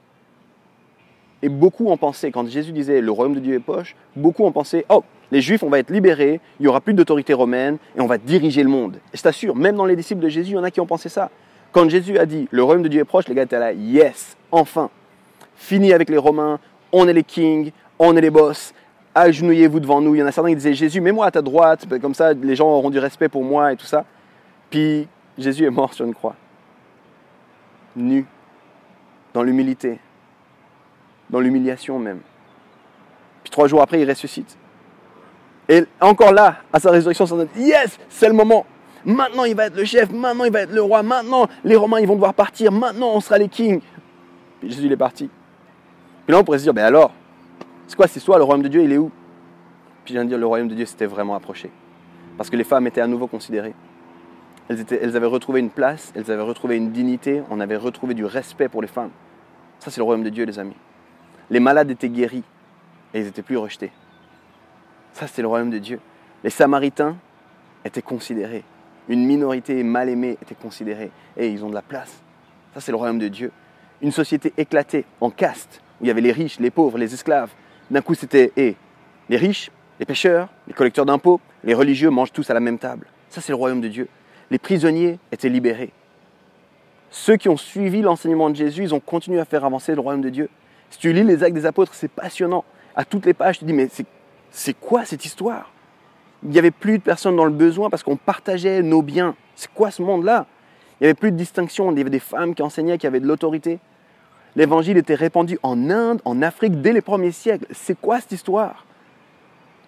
Et 1.44 1.50
beaucoup 1.50 1.90
ont 1.90 1.98
pensé, 1.98 2.32
quand 2.32 2.48
Jésus 2.48 2.72
disait 2.72 3.02
le 3.02 3.12
royaume 3.12 3.36
de 3.36 3.40
Dieu 3.40 3.56
est 3.56 3.60
proche, 3.60 3.96
beaucoup 4.16 4.44
ont 4.44 4.52
pensé, 4.52 4.86
oh, 4.90 5.04
les 5.32 5.42
Juifs, 5.42 5.62
on 5.62 5.70
va 5.70 5.80
être 5.80 5.92
libérés, 5.92 6.40
il 6.60 6.64
n'y 6.64 6.68
aura 6.68 6.82
plus 6.82 6.94
d'autorité 6.94 7.34
romaine 7.34 7.78
et 7.96 8.02
on 8.02 8.08
va 8.08 8.18
diriger 8.18 8.64
le 8.64 8.70
monde. 8.70 8.96
Et 9.14 9.18
je 9.18 9.22
t'assure, 9.22 9.56
même 9.56 9.76
dans 9.76 9.86
les 9.86 9.96
disciples 9.96 10.22
de 10.22 10.30
Jésus, 10.30 10.52
il 10.52 10.56
y 10.56 10.58
en 10.58 10.64
a 10.64 10.72
qui 10.72 10.80
ont 10.80 10.86
pensé 10.86 11.10
ça. 11.10 11.30
Quand 11.72 11.88
Jésus 11.90 12.18
a 12.18 12.26
dit 12.26 12.48
le 12.50 12.64
royaume 12.64 12.82
de 12.82 12.88
Dieu 12.88 13.02
est 13.02 13.06
proche, 13.06 13.28
les 13.28 13.36
gars 13.36 13.44
étaient 13.44 13.60
là, 13.60 13.74
yes, 13.74 14.36
enfin, 14.52 14.90
fini 15.56 15.94
avec 15.94 16.10
les 16.10 16.18
Romains, 16.18 16.60
on 16.92 17.08
est 17.08 17.14
les 17.14 17.24
kings, 17.24 17.72
on 18.00 18.16
est 18.16 18.22
les 18.22 18.30
boss, 18.30 18.74
agenouillez-vous 19.14 19.80
devant 19.80 20.02
nous. 20.02 20.16
Il 20.16 20.20
y 20.20 20.24
en 20.24 20.28
a 20.28 20.32
certains 20.32 20.50
qui 20.50 20.56
disaient 20.56 20.74
Jésus, 20.74 21.02
mets-moi 21.02 21.26
à 21.26 21.32
ta 21.32 21.42
droite, 21.42 21.86
comme 22.02 22.16
ça 22.16 22.34
les 22.34 22.56
gens 22.56 22.70
auront 22.70 22.90
du 22.90 23.00
respect 23.00 23.30
pour 23.30 23.44
moi 23.44 23.74
et 23.74 23.76
tout 23.76 23.86
ça. 23.86 24.06
Puis 24.72 25.08
Jésus 25.38 25.66
est 25.66 25.70
mort 25.70 25.94
sur 25.94 26.06
une 26.06 26.16
croix 26.16 26.36
nu, 27.98 28.26
dans 29.34 29.44
l'humilité, 29.44 30.00
dans 31.30 31.40
l'humiliation 31.40 32.00
même. 32.00 32.20
Puis 33.44 33.52
trois 33.52 33.68
jours 33.68 33.82
après, 33.82 34.02
il 34.02 34.10
ressuscite. 34.10 34.58
Et 35.70 35.84
encore 36.00 36.32
là, 36.32 36.58
à 36.72 36.80
sa 36.80 36.92
résurrection, 36.92 37.26
ça 37.26 37.36
dit 37.46 37.64
Yes, 37.64 38.00
c'est 38.10 38.28
le 38.28 38.34
moment. 38.34 38.66
Maintenant, 39.04 39.44
il 39.44 39.56
va 39.56 39.68
être 39.68 39.76
le 39.76 39.86
chef. 39.86 40.12
Maintenant, 40.12 40.46
il 40.46 40.52
va 40.52 40.62
être 40.62 40.72
le 40.72 40.82
roi. 40.82 41.04
Maintenant, 41.04 41.48
les 41.64 41.76
Romains, 41.76 42.00
ils 42.00 42.08
vont 42.08 42.16
devoir 42.16 42.34
partir. 42.34 42.72
Maintenant, 42.72 43.12
on 43.14 43.20
sera 43.20 43.38
les 43.38 43.48
kings. 43.48 43.82
Puis 44.60 44.70
Jésus, 44.70 44.86
il 44.86 44.92
est 44.92 44.98
parti. 44.98 45.30
Puis 46.26 46.34
là, 46.34 46.40
on 46.40 46.44
pourrait 46.44 46.60
se 46.60 46.64
dire 46.64 46.74
Ben 46.74 46.86
alors, 46.86 47.14
c'est 47.88 47.96
quoi 47.96 48.08
cette 48.08 48.18
histoire? 48.18 48.38
Le 48.38 48.44
royaume 48.44 48.64
de 48.64 48.68
Dieu, 48.70 48.84
il 48.84 48.92
est 48.92 48.98
où? 48.98 49.12
Puis 50.04 50.14
je 50.14 50.20
viens 50.20 50.24
de 50.24 50.30
dire 50.30 50.38
Le 50.38 50.46
royaume 50.46 50.68
de 50.68 50.76
Dieu 50.76 50.86
s'était 50.86 51.06
vraiment 51.06 51.36
approché. 51.36 51.70
Parce 52.38 52.50
que 52.50 52.56
les 52.56 52.64
femmes 52.64 52.88
étaient 52.88 53.02
à 53.02 53.08
nouveau 53.08 53.28
considérées. 53.28 53.74
Elles, 54.70 55.16
avaient 55.16 55.26
retrouvé 55.26 55.62
une 55.62 55.70
place, 55.70 56.12
elles 56.16 56.30
avaient 56.30 56.42
retrouvé 56.42 56.76
une 56.76 56.92
dignité, 56.92 57.42
on 57.50 57.60
avait 57.60 57.78
retrouvé 57.78 58.14
du 58.14 58.26
respect 58.26 58.68
pour 58.68 58.82
les 58.82 58.88
femmes. 58.88 59.12
Ça, 59.80 59.92
c'est 59.92 60.00
le 60.00 60.04
royaume 60.04 60.24
de 60.24 60.30
Dieu, 60.30 60.44
les 60.44 60.60
amis. 60.60 60.76
Les 61.50 61.62
malades 61.62 61.90
étaient 61.90 62.10
guéris 62.10 62.44
et 63.14 63.20
ils 63.20 63.26
n'étaient 63.26 63.44
plus 63.44 63.58
rejetés. 63.58 63.92
Ça, 65.14 65.28
c'est 65.28 65.42
le 65.42 65.48
royaume 65.48 65.70
de 65.70 65.78
Dieu. 65.78 66.00
Les 66.44 66.50
Samaritains 66.50 67.16
étaient 67.86 68.02
considérés. 68.02 68.66
Une 69.08 69.26
minorité 69.26 69.82
mal 69.84 70.10
aimée 70.10 70.38
était 70.42 70.56
considérée. 70.56 71.12
Et 71.38 71.50
ils 71.50 71.64
ont 71.64 71.70
de 71.70 71.74
la 71.74 71.82
place. 71.82 72.22
Ça, 72.74 72.82
c'est 72.82 72.92
le 72.92 72.98
royaume 72.98 73.20
de 73.20 73.30
Dieu. 73.30 73.52
Une 74.02 74.12
société 74.12 74.54
éclatée 74.58 75.06
en 75.22 75.30
caste, 75.30 75.82
où 76.02 76.04
il 76.04 76.08
y 76.08 76.12
avait 76.12 76.22
les 76.22 76.34
riches, 76.34 76.60
les 76.60 76.72
pauvres, 76.72 76.98
les 76.98 77.14
esclaves. 77.14 77.52
D'un 77.90 78.02
coup, 78.02 78.16
c'était 78.16 78.52
les 78.58 79.38
riches, 79.38 79.72
les 80.00 80.06
pêcheurs, 80.06 80.50
les 80.68 80.74
collecteurs 80.74 81.06
d'impôts, 81.06 81.40
les 81.64 81.74
religieux 81.74 82.10
mangent 82.10 82.34
tous 82.34 82.50
à 82.50 82.54
la 82.54 82.60
même 82.60 82.78
table. 82.78 83.08
Ça, 83.30 83.40
c'est 83.40 83.54
le 83.54 83.56
royaume 83.56 83.82
de 83.82 83.88
Dieu 83.88 84.10
les 84.52 84.60
prisonniers 84.60 85.20
étaient 85.32 85.50
libérés. 85.50 85.92
Ceux 87.10 87.38
qui 87.38 87.50
ont 87.50 87.58
suivi 87.58 88.02
l'enseignement 88.02 88.50
de 88.50 88.56
Jésus, 88.56 88.84
ils 88.84 88.94
ont 88.94 89.00
continué 89.00 89.40
à 89.40 89.46
faire 89.46 89.66
avancer 89.66 89.96
le 89.96 90.02
royaume 90.02 90.22
de 90.22 90.30
Dieu. 90.30 90.50
Si 90.90 91.00
tu 91.00 91.14
lis 91.14 91.24
les 91.24 91.44
actes 91.44 91.56
des 91.56 91.66
apôtres, 91.66 91.94
c'est 91.94 92.12
passionnant. 92.12 92.64
À 92.96 93.06
toutes 93.06 93.26
les 93.26 93.34
pages, 93.34 93.60
tu 93.60 93.62
te 93.62 93.66
dis, 93.66 93.74
mais 93.74 93.90
c'est 94.52 94.74
quoi 94.74 95.06
cette 95.06 95.26
histoire? 95.26 95.72
Il 96.44 96.50
n'y 96.50 96.60
avait 96.60 96.72
plus 96.72 97.00
de 97.00 97.04
personnes 97.04 97.36
dans 97.36 97.46
le 97.46 97.52
besoin 97.52 97.90
parce 97.90 98.04
qu'on 98.04 98.16
partageait 98.16 98.82
nos 98.84 99.02
biens. 99.02 99.36
C'est 99.56 99.72
quoi 99.74 99.92
ce 99.92 100.02
monde-là? 100.02 100.46
Il 101.00 101.04
n'y 101.04 101.08
avait 101.08 101.14
plus 101.14 101.32
de 101.32 101.38
distinction. 101.38 101.92
Il 101.92 101.98
y 101.98 102.02
avait 102.02 102.10
des 102.10 102.20
femmes 102.20 102.56
qui 102.56 102.62
enseignaient, 102.62 102.98
qui 102.98 103.08
avaient 103.08 103.20
de 103.20 103.28
l'autorité. 103.28 103.80
L'évangile 104.56 104.98
était 104.98 105.16
répandu 105.16 105.60
en 105.64 105.90
Inde, 105.90 106.22
en 106.26 106.42
Afrique, 106.42 106.82
dès 106.82 106.94
les 106.94 107.02
premiers 107.02 107.32
siècles. 107.32 107.68
C'est 107.72 108.00
quoi 108.00 108.20
cette 108.20 108.32
histoire? 108.32 108.86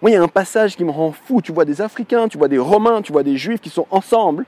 Moi, 0.02 0.10
il 0.10 0.14
y 0.14 0.16
a 0.16 0.22
un 0.22 0.28
passage 0.28 0.76
qui 0.76 0.84
me 0.84 0.90
rend 0.90 1.12
fou. 1.12 1.42
Tu 1.42 1.52
vois 1.52 1.64
des 1.64 1.82
Africains, 1.82 2.28
tu 2.28 2.38
vois 2.38 2.48
des 2.48 2.58
Romains, 2.58 3.02
tu 3.02 3.12
vois 3.12 3.22
des 3.22 3.36
Juifs 3.36 3.60
qui 3.60 3.68
sont 3.68 3.86
ensemble, 3.90 4.46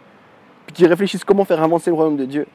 puis 0.66 0.74
qui 0.74 0.86
réfléchissent 0.86 1.24
comment 1.24 1.44
faire 1.44 1.62
avancer 1.62 1.90
le 1.90 1.96
royaume 1.96 2.16
de 2.16 2.24
Dieu. 2.24 2.46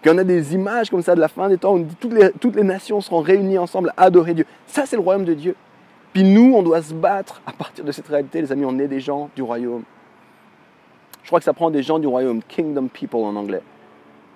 Puis 0.00 0.10
on 0.14 0.18
a 0.18 0.24
des 0.24 0.54
images 0.54 0.90
comme 0.90 1.02
ça 1.02 1.14
de 1.14 1.20
la 1.20 1.28
fin 1.28 1.48
des 1.48 1.58
temps 1.58 1.74
où 1.74 1.86
toutes 2.00 2.12
les, 2.12 2.30
toutes 2.32 2.56
les 2.56 2.62
nations 2.62 3.00
seront 3.00 3.20
réunies 3.20 3.58
ensemble 3.58 3.92
à 3.96 4.04
adorer 4.04 4.32
Dieu. 4.32 4.46
Ça, 4.66 4.86
c'est 4.86 4.96
le 4.96 5.02
royaume 5.02 5.24
de 5.24 5.34
Dieu. 5.34 5.56
Puis 6.12 6.22
nous, 6.22 6.54
on 6.54 6.62
doit 6.62 6.80
se 6.80 6.94
battre 6.94 7.42
à 7.46 7.52
partir 7.52 7.84
de 7.84 7.92
cette 7.92 8.08
réalité, 8.08 8.40
les 8.40 8.50
amis. 8.50 8.64
On 8.64 8.78
est 8.78 8.88
des 8.88 9.00
gens 9.00 9.28
du 9.36 9.42
royaume. 9.42 9.82
Je 11.22 11.28
crois 11.28 11.40
que 11.40 11.44
ça 11.44 11.52
prend 11.52 11.70
des 11.70 11.82
gens 11.82 11.98
du 11.98 12.06
royaume, 12.06 12.40
kingdom 12.48 12.88
people 12.88 13.20
en 13.20 13.36
anglais. 13.36 13.60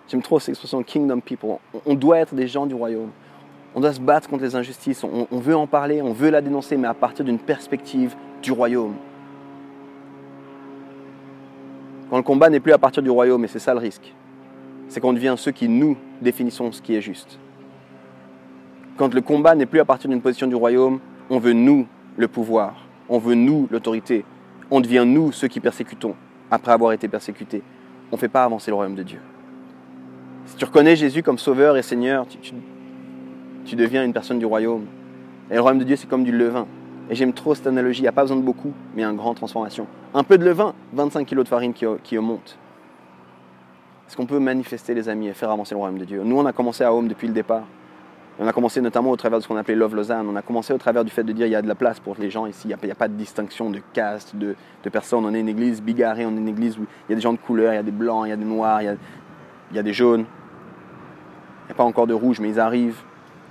J'aime 0.09 0.21
trop 0.21 0.39
cette 0.39 0.51
expression 0.51 0.83
kingdom 0.83 1.21
people. 1.21 1.57
On 1.87 1.95
doit 1.95 2.19
être 2.19 2.35
des 2.35 2.49
gens 2.49 2.67
du 2.67 2.75
royaume. 2.75 3.11
On 3.75 3.81
doit 3.81 3.93
se 3.93 4.01
battre 4.01 4.29
contre 4.29 4.45
les 4.45 4.55
injustices, 4.55 5.03
on, 5.05 5.39
veut 5.39 5.57
en 5.57 5.67
parler, 5.67 6.03
on 6.03 6.13
veut 6.13 6.29
la 6.29 6.43
dénoncer, 6.43 6.77
mais 6.77 6.89
à 6.89 6.95
partir 6.95 7.25
d'une 7.25 7.39
perspective 7.39 8.15
du 8.43 8.53
royaume. 8.53 8.95
Quand 12.11 12.17
le 12.17 12.23
combat 12.23 12.51
n'est 12.51 12.61
plus 12.61 12.73
à 12.73 12.79
partir 12.79 13.03
du 13.03 13.09
royaume, 13.09 13.45
et 13.45 13.49
c'est 13.49 13.59
ça 13.59 13.73
le 13.73 13.81
risque, 13.81 14.13
c'est 14.89 15.01
qu'on 15.01 15.15
devient 15.15 15.35
ceux 15.39 15.53
qui 15.53 15.69
nous 15.69 15.97
définissons 16.21 16.71
ce 16.71 16.83
qui 16.83 16.95
est 16.95 17.01
juste. 17.01 17.39
Quand 18.99 19.15
le 19.15 19.23
combat 19.23 19.55
n'est 19.55 19.65
plus 19.65 19.81
à 19.81 19.87
partir 19.87 20.11
d'une 20.11 20.21
position 20.21 20.47
du 20.47 20.55
royaume, 20.55 21.01
on 21.31 21.39
veut 21.39 21.55
nous 21.55 21.87
le 22.19 22.29
pouvoir, 22.29 22.75
on 23.09 23.19
veut 23.19 23.35
nous 23.35 23.69
l'autorité, 23.71 24.27
on 24.71 24.81
devient 24.81 25.05
nous 25.07 25.33
ceux 25.33 25.49
qui 25.49 25.61
persécutons 25.61 26.15
après 26.51 26.73
avoir 26.73 26.93
été 26.93 27.09
persécutés. 27.09 27.63
On 28.11 28.17
ne 28.17 28.21
fait 28.21 28.29
pas 28.29 28.45
avancer 28.45 28.71
le 28.71 28.75
royaume 28.75 28.95
de 28.95 29.03
Dieu. 29.03 29.21
Si 30.45 30.57
tu 30.57 30.67
reconnais 30.67 30.97
Jésus 30.97 31.23
comme 31.23 31.39
sauveur 31.39 31.79
et 31.79 31.83
Seigneur, 31.83 32.27
deviens 33.77 34.05
une 34.05 34.13
personne 34.13 34.39
du 34.39 34.47
royaume. 34.47 34.87
Et 35.51 35.55
le 35.55 35.61
royaume 35.61 35.79
de 35.79 35.85
Dieu, 35.85 35.97
c'est 35.97 36.09
comme 36.09 36.25
du 36.25 36.33
levain. 36.33 36.67
Et 37.11 37.15
j'aime 37.15 37.33
trop 37.33 37.55
cette 37.55 37.67
analogie. 37.67 38.01
Il 38.01 38.05
n'y 38.05 38.09
a 38.09 38.13
pas 38.13 38.23
besoin 38.23 38.37
de 38.37 38.43
beaucoup, 38.43 38.73
mais 38.95 39.05
une 39.05 39.17
grande 39.17 39.37
transformation. 39.37 39.87
Un 40.15 40.25
peu 40.25 40.39
de 40.39 40.45
levain, 40.45 40.75
25 40.93 41.27
kilos 41.27 41.45
de 41.45 41.49
farine 41.49 41.73
qui, 41.73 41.85
qui 42.03 42.17
monte. 42.19 42.59
Est-ce 44.07 44.17
qu'on 44.17 44.27
peut 44.27 44.39
manifester, 44.39 44.93
les 44.93 45.09
amis, 45.09 45.29
et 45.29 45.33
faire 45.33 45.51
avancer 45.51 45.75
le 45.75 45.79
royaume 45.79 45.99
de 45.99 46.05
Dieu 46.05 46.23
Nous, 46.23 46.39
on 46.39 46.45
a 46.45 46.53
commencé 46.53 46.85
à 46.85 46.93
Home 46.93 47.09
depuis 47.09 47.27
le 47.27 47.33
départ. 47.33 47.65
on 48.39 48.47
a 48.47 48.53
commencé 48.53 48.81
notamment 48.83 49.11
au 49.11 49.17
travers 49.17 49.39
de 49.39 49.43
ce 49.43 49.49
qu'on 49.49 49.57
appelait 49.57 49.75
Love 49.75 49.95
Lausanne. 49.95 50.27
On 50.29 50.37
a 50.37 50.43
commencé 50.43 50.73
au 50.75 50.79
travers 50.79 51.03
du 51.03 51.11
fait 51.11 51.25
de 51.25 51.33
dire 51.33 51.47
il 51.47 51.53
y 51.53 51.55
a 51.55 51.63
de 51.63 51.69
la 51.69 51.75
place 51.75 51.99
pour 51.99 52.17
les 52.19 52.29
gens 52.29 52.45
ici. 52.45 52.69
Il 52.69 52.77
n'y 52.85 52.91
a, 52.91 52.95
pas 52.95 53.09
de 53.09 53.15
distinction 53.15 53.71
de 53.71 53.81
caste, 53.95 54.37
de, 54.37 54.55
personnes. 54.91 55.25
On 55.25 55.33
est 55.33 55.41
une 55.41 55.49
église 55.49 55.81
bigarrée, 55.81 56.27
on 56.27 56.33
est 56.33 56.41
une 56.41 56.49
église 56.49 56.79
où 56.79 56.83
il 56.83 57.11
y 57.11 57.13
a 57.13 57.15
des 57.15 57.23
gens 57.23 57.33
de 57.33 57.39
couleur, 57.39 57.73
il 57.73 57.77
y 57.77 57.79
a 57.79 57.83
des 57.83 57.91
blancs, 57.91 58.25
il 58.27 58.31
y 58.31 58.33
a 58.33 58.37
des 58.37 58.45
noirs, 58.45 58.83
y 58.83 58.89
a, 58.89 58.97
il 59.71 59.77
y 59.77 59.79
a 59.79 59.83
des 59.83 59.95
jaunes. 59.95 60.27
Il 61.65 61.67
n'y 61.69 61.73
a 61.73 61.75
pas 61.75 61.85
encore 61.85 62.07
de 62.07 62.15
rouge, 62.15 62.39
mais 62.39 62.51
ils 62.51 62.61
arrivent. 62.61 63.01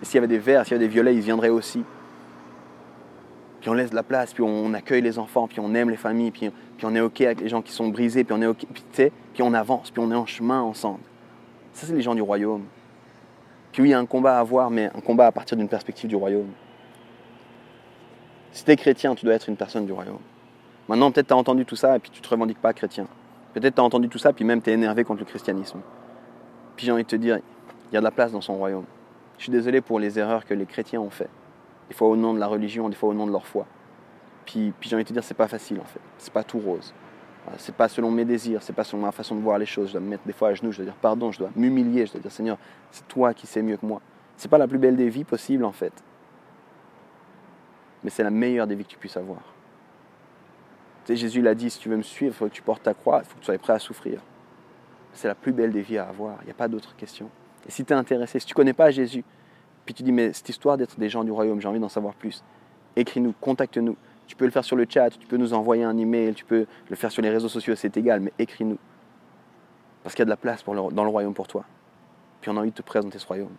S'il 0.01 0.15
y 0.15 0.17
avait 0.17 0.27
des 0.27 0.39
verts, 0.39 0.65
s'il 0.65 0.73
y 0.73 0.75
avait 0.75 0.85
des 0.85 0.91
violets, 0.91 1.15
ils 1.15 1.21
viendraient 1.21 1.49
aussi. 1.49 1.83
Puis 3.61 3.69
on 3.69 3.73
laisse 3.73 3.91
de 3.91 3.95
la 3.95 4.03
place, 4.03 4.33
puis 4.33 4.43
on 4.43 4.73
accueille 4.73 5.01
les 5.01 5.19
enfants, 5.19 5.47
puis 5.47 5.59
on 5.59 5.73
aime 5.75 5.91
les 5.91 5.97
familles, 5.97 6.31
puis, 6.31 6.49
puis 6.77 6.85
on 6.85 6.95
est 6.95 6.99
OK 6.99 7.21
avec 7.21 7.41
les 7.41 7.49
gens 7.49 7.61
qui 7.61 7.71
sont 7.71 7.89
brisés, 7.89 8.23
puis 8.23 8.35
on 8.37 8.41
est 8.41 8.47
OK, 8.47 8.65
puis, 8.73 9.11
puis 9.33 9.43
on 9.43 9.53
avance, 9.53 9.91
puis 9.91 10.01
on 10.03 10.11
est 10.11 10.15
en 10.15 10.25
chemin 10.25 10.61
ensemble. 10.61 11.01
Ça, 11.73 11.85
c'est 11.85 11.93
les 11.93 12.01
gens 12.01 12.15
du 12.15 12.23
royaume. 12.23 12.63
Puis 13.71 13.83
oui, 13.83 13.89
il 13.89 13.91
y 13.91 13.93
a 13.93 13.99
un 13.99 14.05
combat 14.05 14.37
à 14.37 14.39
avoir, 14.39 14.71
mais 14.71 14.89
un 14.95 14.99
combat 14.99 15.27
à 15.27 15.31
partir 15.31 15.57
d'une 15.57 15.69
perspective 15.69 16.09
du 16.09 16.15
royaume. 16.15 16.49
Si 18.51 18.65
tu 18.65 18.71
es 18.71 18.75
chrétien, 18.75 19.15
tu 19.15 19.25
dois 19.25 19.35
être 19.35 19.47
une 19.47 19.55
personne 19.55 19.85
du 19.85 19.93
royaume. 19.93 20.19
Maintenant, 20.89 21.11
peut-être 21.11 21.27
tu 21.27 21.33
as 21.33 21.37
entendu 21.37 21.63
tout 21.63 21.75
ça 21.75 21.95
et 21.95 21.99
puis 21.99 22.09
tu 22.09 22.19
ne 22.19 22.23
te 22.23 22.29
revendiques 22.29 22.59
pas 22.59 22.73
chrétien. 22.73 23.07
Peut-être 23.53 23.75
tu 23.75 23.81
as 23.81 23.83
entendu 23.83 24.09
tout 24.09 24.17
ça, 24.17 24.33
puis 24.33 24.43
même 24.43 24.61
tu 24.61 24.71
es 24.71 24.73
énervé 24.73 25.03
contre 25.03 25.19
le 25.19 25.25
christianisme. 25.25 25.79
Puis 26.75 26.85
j'ai 26.85 26.91
envie 26.91 27.03
de 27.03 27.07
te 27.07 27.15
dire, 27.15 27.39
il 27.91 27.95
y 27.95 27.97
a 27.97 27.99
de 27.99 28.03
la 28.03 28.11
place 28.11 28.31
dans 28.31 28.41
son 28.41 28.55
royaume. 28.55 28.85
Je 29.41 29.45
suis 29.45 29.51
désolé 29.51 29.81
pour 29.81 29.99
les 29.99 30.19
erreurs 30.19 30.45
que 30.45 30.53
les 30.53 30.67
chrétiens 30.67 31.01
ont 31.01 31.09
fait. 31.09 31.27
Des 31.89 31.95
fois 31.95 32.09
au 32.09 32.15
nom 32.15 32.35
de 32.35 32.39
la 32.39 32.45
religion, 32.45 32.89
des 32.89 32.95
fois 32.95 33.09
au 33.09 33.15
nom 33.15 33.25
de 33.25 33.31
leur 33.31 33.47
foi. 33.47 33.65
Puis, 34.45 34.71
puis 34.79 34.87
j'ai 34.87 34.95
envie 34.95 35.03
de 35.03 35.09
te 35.09 35.13
dire, 35.13 35.23
c'est 35.23 35.33
pas 35.33 35.47
facile 35.47 35.79
en 35.79 35.83
fait. 35.83 35.99
C'est 36.19 36.31
pas 36.31 36.43
tout 36.43 36.59
rose. 36.59 36.93
C'est 37.57 37.73
pas 37.73 37.87
selon 37.87 38.11
mes 38.11 38.23
désirs, 38.23 38.61
c'est 38.61 38.71
pas 38.71 38.83
selon 38.83 39.01
ma 39.01 39.11
façon 39.11 39.35
de 39.35 39.41
voir 39.41 39.57
les 39.57 39.65
choses. 39.65 39.87
Je 39.87 39.93
dois 39.93 40.01
me 40.01 40.09
mettre 40.09 40.27
des 40.27 40.31
fois 40.31 40.49
à 40.49 40.53
genoux, 40.53 40.71
je 40.71 40.77
dois 40.77 40.85
dire 40.85 40.93
pardon, 40.93 41.31
je 41.31 41.39
dois 41.39 41.49
m'humilier, 41.55 42.05
je 42.05 42.11
dois 42.11 42.21
dire 42.21 42.31
Seigneur, 42.31 42.59
c'est 42.91 43.07
toi 43.07 43.33
qui 43.33 43.47
sais 43.47 43.63
mieux 43.63 43.77
que 43.77 43.85
moi. 43.87 43.99
C'est 44.37 44.47
pas 44.47 44.59
la 44.59 44.67
plus 44.67 44.77
belle 44.77 44.95
des 44.95 45.09
vies 45.09 45.23
possibles 45.23 45.65
en 45.65 45.71
fait. 45.71 46.03
Mais 48.03 48.11
c'est 48.11 48.21
la 48.21 48.29
meilleure 48.29 48.67
des 48.67 48.75
vies 48.75 48.85
que 48.85 48.91
tu 48.91 48.97
puisses 48.99 49.17
avoir. 49.17 49.41
Tu 51.05 51.13
sais, 51.13 51.15
Jésus 51.15 51.41
l'a 51.41 51.55
dit, 51.55 51.71
si 51.71 51.79
tu 51.79 51.89
veux 51.89 51.97
me 51.97 52.03
suivre, 52.03 52.35
il 52.35 52.37
faut 52.37 52.45
que 52.45 52.53
tu 52.53 52.61
portes 52.61 52.83
ta 52.83 52.93
croix, 52.93 53.21
il 53.23 53.25
faut 53.27 53.33
que 53.33 53.39
tu 53.39 53.45
sois 53.45 53.57
prêt 53.57 53.73
à 53.73 53.79
souffrir. 53.79 54.21
C'est 55.13 55.27
la 55.27 55.33
plus 55.33 55.51
belle 55.51 55.71
des 55.71 55.81
vies 55.81 55.97
à 55.97 56.07
avoir, 56.07 56.37
il 56.43 56.45
n'y 56.45 56.51
a 56.51 56.53
pas 56.53 56.67
d'autre 56.67 56.95
question. 56.95 57.31
Et 57.67 57.71
si 57.71 57.85
tu 57.85 57.93
es 57.93 57.95
intéressé, 57.95 58.39
si 58.39 58.45
tu 58.45 58.53
connais 58.53 58.73
pas 58.73 58.91
Jésus, 58.91 59.23
puis 59.85 59.93
tu 59.93 60.03
dis, 60.03 60.11
mais 60.11 60.33
cette 60.33 60.49
histoire 60.49 60.77
d'être 60.77 60.99
des 60.99 61.09
gens 61.09 61.23
du 61.23 61.31
royaume, 61.31 61.59
j'ai 61.59 61.67
envie 61.67 61.79
d'en 61.79 61.89
savoir 61.89 62.13
plus, 62.13 62.43
écris-nous, 62.95 63.33
contacte-nous. 63.39 63.95
Tu 64.27 64.35
peux 64.35 64.45
le 64.45 64.51
faire 64.51 64.63
sur 64.63 64.75
le 64.75 64.85
chat, 64.87 65.09
tu 65.09 65.27
peux 65.27 65.37
nous 65.37 65.53
envoyer 65.53 65.83
un 65.83 65.97
email, 65.97 66.33
tu 66.33 66.45
peux 66.45 66.65
le 66.89 66.95
faire 66.95 67.11
sur 67.11 67.21
les 67.21 67.29
réseaux 67.29 67.49
sociaux, 67.49 67.75
c'est 67.75 67.97
égal, 67.97 68.21
mais 68.21 68.31
écris-nous. 68.39 68.77
Parce 70.03 70.15
qu'il 70.15 70.21
y 70.21 70.23
a 70.23 70.25
de 70.25 70.29
la 70.29 70.37
place 70.37 70.63
dans 70.63 71.03
le 71.03 71.09
royaume 71.09 71.33
pour 71.33 71.47
toi. 71.47 71.65
Puis 72.39 72.49
on 72.49 72.57
a 72.57 72.61
envie 72.61 72.71
de 72.71 72.75
te 72.75 72.81
présenter 72.81 73.19
ce 73.19 73.27
royaume. 73.27 73.51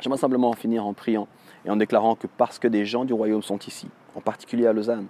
J'aimerais 0.00 0.18
simplement 0.18 0.50
en 0.50 0.54
finir 0.54 0.86
en 0.86 0.92
priant 0.92 1.26
et 1.64 1.70
en 1.70 1.76
déclarant 1.76 2.14
que 2.14 2.26
parce 2.26 2.58
que 2.58 2.68
des 2.68 2.84
gens 2.84 3.04
du 3.04 3.12
royaume 3.12 3.42
sont 3.42 3.58
ici, 3.58 3.88
en 4.14 4.20
particulier 4.20 4.66
à 4.66 4.72
Lausanne, 4.72 5.06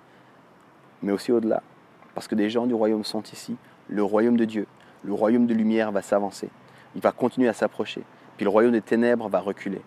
mais 1.03 1.13
aussi 1.13 1.33
au-delà, 1.33 1.63
parce 2.15 2.27
que 2.29 2.35
des 2.35 2.49
gens 2.49 2.67
du 2.67 2.75
royaume 2.75 3.05
sont 3.05 3.23
ici, 3.25 3.57
le 3.89 4.03
royaume 4.03 4.37
de 4.37 4.45
Dieu, 4.45 4.67
le 5.05 5.13
royaume 5.13 5.47
de 5.47 5.55
lumière 5.55 5.93
va 5.93 6.03
s'avancer. 6.03 6.49
Il 6.95 7.01
va 7.01 7.13
continuer 7.13 7.49
à 7.49 7.53
s'approcher. 7.53 8.03
Puis 8.37 8.45
le 8.45 8.51
royaume 8.51 8.73
des 8.73 8.81
ténèbres 8.81 9.29
va 9.29 9.41
reculer. 9.41 9.81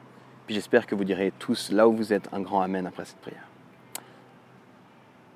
Puis 0.46 0.56
j'espère 0.56 0.86
que 0.86 0.96
vous 0.96 1.04
direz 1.04 1.32
tous, 1.40 1.72
là 1.72 1.88
où 1.88 1.94
vous 1.94 2.14
êtes, 2.14 2.28
un 2.34 2.42
grand 2.42 2.62
Amen 2.62 2.86
après 2.86 3.06
cette 3.06 3.18
prière. 3.18 3.48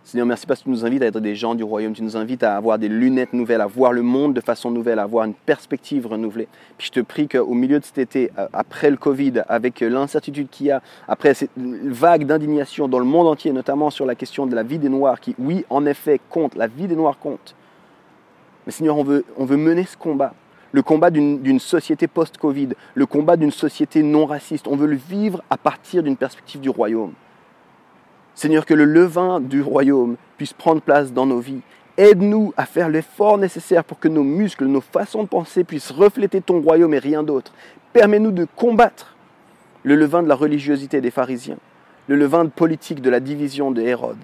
Seigneur, 0.06 0.28
merci 0.28 0.46
parce 0.46 0.60
que 0.60 0.66
tu 0.66 0.70
nous 0.70 0.86
invites 0.86 1.02
à 1.02 1.08
être 1.08 1.20
des 1.20 1.34
gens 1.34 1.56
du 1.56 1.64
royaume. 1.64 1.94
Tu 1.94 2.04
nous 2.04 2.16
invites 2.16 2.44
à 2.44 2.56
avoir 2.56 2.78
des 2.78 2.90
lunettes 2.90 3.34
nouvelles, 3.34 3.62
à 3.62 3.66
voir 3.66 3.92
le 3.92 4.04
monde 4.04 4.36
de 4.36 4.42
façon 4.42 4.70
nouvelle, 4.70 5.00
à 5.00 5.02
avoir 5.02 5.26
une 5.26 5.34
perspective 5.34 6.06
renouvelée. 6.06 6.48
Puis 6.78 6.88
je 6.88 6.92
te 6.92 7.00
prie 7.00 7.28
qu'au 7.28 7.56
milieu 7.56 7.80
de 7.80 7.86
cet 7.86 7.98
été, 7.98 8.32
euh, 8.38 8.48
après 8.54 8.92
le 8.92 8.98
Covid, 8.98 9.42
avec 9.50 9.80
l'incertitude 9.80 10.48
qu'il 10.52 10.68
y 10.68 10.72
a, 10.72 10.84
après 11.08 11.34
cette 11.34 11.50
vague 11.58 12.28
d'indignation 12.28 12.88
dans 12.88 13.00
le 13.00 13.06
monde 13.06 13.26
entier, 13.26 13.52
notamment 13.52 13.90
sur 13.90 14.06
la 14.06 14.14
question 14.14 14.46
de 14.46 14.54
la 14.54 14.62
vie 14.62 14.78
des 14.78 14.90
Noirs, 14.90 15.20
qui, 15.20 15.34
oui, 15.40 15.66
en 15.72 15.88
effet, 15.88 16.22
compte, 16.30 16.54
la 16.54 16.68
vie 16.68 16.86
des 16.86 16.96
Noirs 16.96 17.18
compte. 17.18 17.56
Mais 18.68 18.72
Seigneur, 18.72 18.98
on 18.98 19.04
veut, 19.04 19.26
on 19.38 19.46
veut 19.46 19.58
mener 19.58 19.86
ce 19.86 19.98
combat. 19.98 20.36
Le 20.76 20.82
combat 20.82 21.10
d'une 21.10 21.60
société 21.62 22.06
post-Covid, 22.06 22.72
le 22.96 23.06
combat 23.06 23.38
d'une 23.38 23.50
société 23.50 24.04
non 24.04 24.26
raciste. 24.26 24.68
On 24.68 24.76
veut 24.76 24.88
le 24.88 24.98
vivre 24.98 25.42
à 25.50 25.56
partir 25.56 26.04
d'une 26.04 26.18
perspective 26.18 26.60
du 26.60 26.70
royaume. 26.70 27.14
Seigneur, 28.34 28.66
que 28.66 28.74
le 28.74 28.84
levain 28.84 29.40
du 29.40 29.62
royaume 29.62 30.18
puisse 30.36 30.52
prendre 30.52 30.82
place 30.82 31.14
dans 31.14 31.26
nos 31.26 31.40
vies. 31.40 31.62
Aide-nous 31.96 32.54
à 32.58 32.66
faire 32.66 32.90
l'effort 32.90 33.38
nécessaire 33.38 33.86
pour 33.86 34.00
que 34.00 34.10
nos 34.10 34.26
muscles, 34.26 34.66
nos 34.66 34.82
façons 34.82 35.24
de 35.24 35.30
penser 35.30 35.64
puissent 35.64 35.92
refléter 35.92 36.42
ton 36.42 36.60
royaume 36.60 36.94
et 36.94 37.00
rien 37.00 37.24
d'autre. 37.24 37.54
Permets-nous 37.94 38.32
de 38.32 38.46
combattre 38.58 39.16
le 39.84 39.96
levain 39.96 40.24
de 40.24 40.28
la 40.28 40.36
religiosité 40.36 41.00
des 41.00 41.10
pharisiens, 41.10 41.56
le 42.10 42.18
levain 42.18 42.44
de 42.44 42.50
politique 42.50 43.02
de 43.02 43.10
la 43.10 43.22
division 43.22 43.72
de 43.72 43.82
Hérode. 43.82 44.18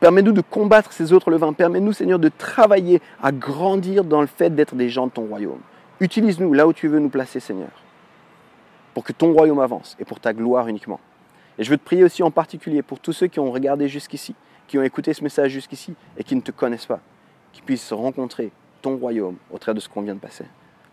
Permets-nous 0.00 0.32
de 0.32 0.40
combattre 0.40 0.92
ces 0.92 1.12
autres 1.12 1.30
levains. 1.30 1.52
Permets-nous, 1.52 1.92
Seigneur, 1.92 2.18
de 2.18 2.32
travailler 2.36 3.00
à 3.22 3.30
grandir 3.30 4.02
dans 4.02 4.22
le 4.22 4.26
fait 4.26 4.52
d'être 4.52 4.74
des 4.74 4.88
gens 4.88 5.06
de 5.06 5.12
ton 5.12 5.26
royaume. 5.26 5.60
Utilise-nous 6.00 6.52
là 6.52 6.66
où 6.66 6.72
tu 6.72 6.88
veux 6.88 6.98
nous 6.98 7.08
placer, 7.08 7.40
Seigneur, 7.40 7.70
pour 8.94 9.04
que 9.04 9.12
ton 9.12 9.32
royaume 9.32 9.60
avance 9.60 9.96
et 10.00 10.04
pour 10.04 10.20
ta 10.20 10.32
gloire 10.32 10.66
uniquement. 10.68 11.00
Et 11.58 11.64
je 11.64 11.70
veux 11.70 11.78
te 11.78 11.84
prier 11.84 12.02
aussi 12.02 12.22
en 12.22 12.30
particulier 12.30 12.82
pour 12.82 12.98
tous 12.98 13.12
ceux 13.12 13.28
qui 13.28 13.38
ont 13.38 13.52
regardé 13.52 13.88
jusqu'ici, 13.88 14.34
qui 14.66 14.76
ont 14.78 14.82
écouté 14.82 15.14
ce 15.14 15.22
message 15.22 15.52
jusqu'ici 15.52 15.94
et 16.16 16.24
qui 16.24 16.34
ne 16.34 16.40
te 16.40 16.50
connaissent 16.50 16.86
pas, 16.86 17.00
qui 17.52 17.62
puissent 17.62 17.92
rencontrer 17.92 18.50
ton 18.82 18.96
royaume 18.96 19.36
au 19.50 19.58
travers 19.58 19.76
de 19.76 19.80
ce 19.80 19.88
qu'on 19.88 20.02
vient 20.02 20.14
de 20.14 20.20
passer, 20.20 20.46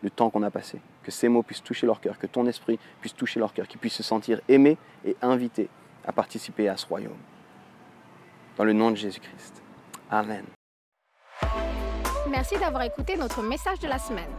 le 0.04 0.10
temps 0.10 0.30
qu'on 0.30 0.44
a 0.44 0.52
passé, 0.52 0.80
que 1.04 1.12
ces 1.12 1.30
mots 1.30 1.42
puissent 1.42 1.64
toucher 1.64 1.88
leur 1.88 2.00
cœur, 2.00 2.20
que 2.20 2.28
ton 2.28 2.46
esprit 2.46 2.78
puisse 3.00 3.16
toucher 3.16 3.40
leur 3.40 3.54
cœur, 3.54 3.68
qu'ils 3.68 3.80
puissent 3.80 3.96
se 3.96 4.04
sentir 4.04 4.40
aimés 4.48 4.78
et 5.04 5.16
invités 5.22 5.70
à 6.06 6.12
participer 6.12 6.70
à 6.70 6.78
ce 6.78 6.86
royaume. 6.86 7.18
Dans 8.58 8.64
le 8.64 8.74
nom 8.74 8.92
de 8.92 8.98
Jésus-Christ. 8.98 9.64
Amen. 10.12 10.46
Merci 12.30 12.56
d'avoir 12.58 12.84
écouté 12.84 13.18
notre 13.18 13.42
message 13.42 13.80
de 13.80 13.88
la 13.88 13.98
semaine. 13.98 14.30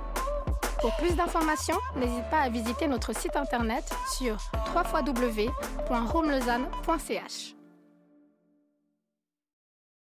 Pour 0.82 0.94
plus 0.96 1.14
d'informations, 1.14 1.78
n'hésite 1.94 2.28
pas 2.28 2.40
à 2.40 2.48
visiter 2.48 2.88
notre 2.88 3.14
site 3.14 3.36
internet 3.36 3.84
sur 4.18 4.36
www.romelausanne.ch. 4.74 7.61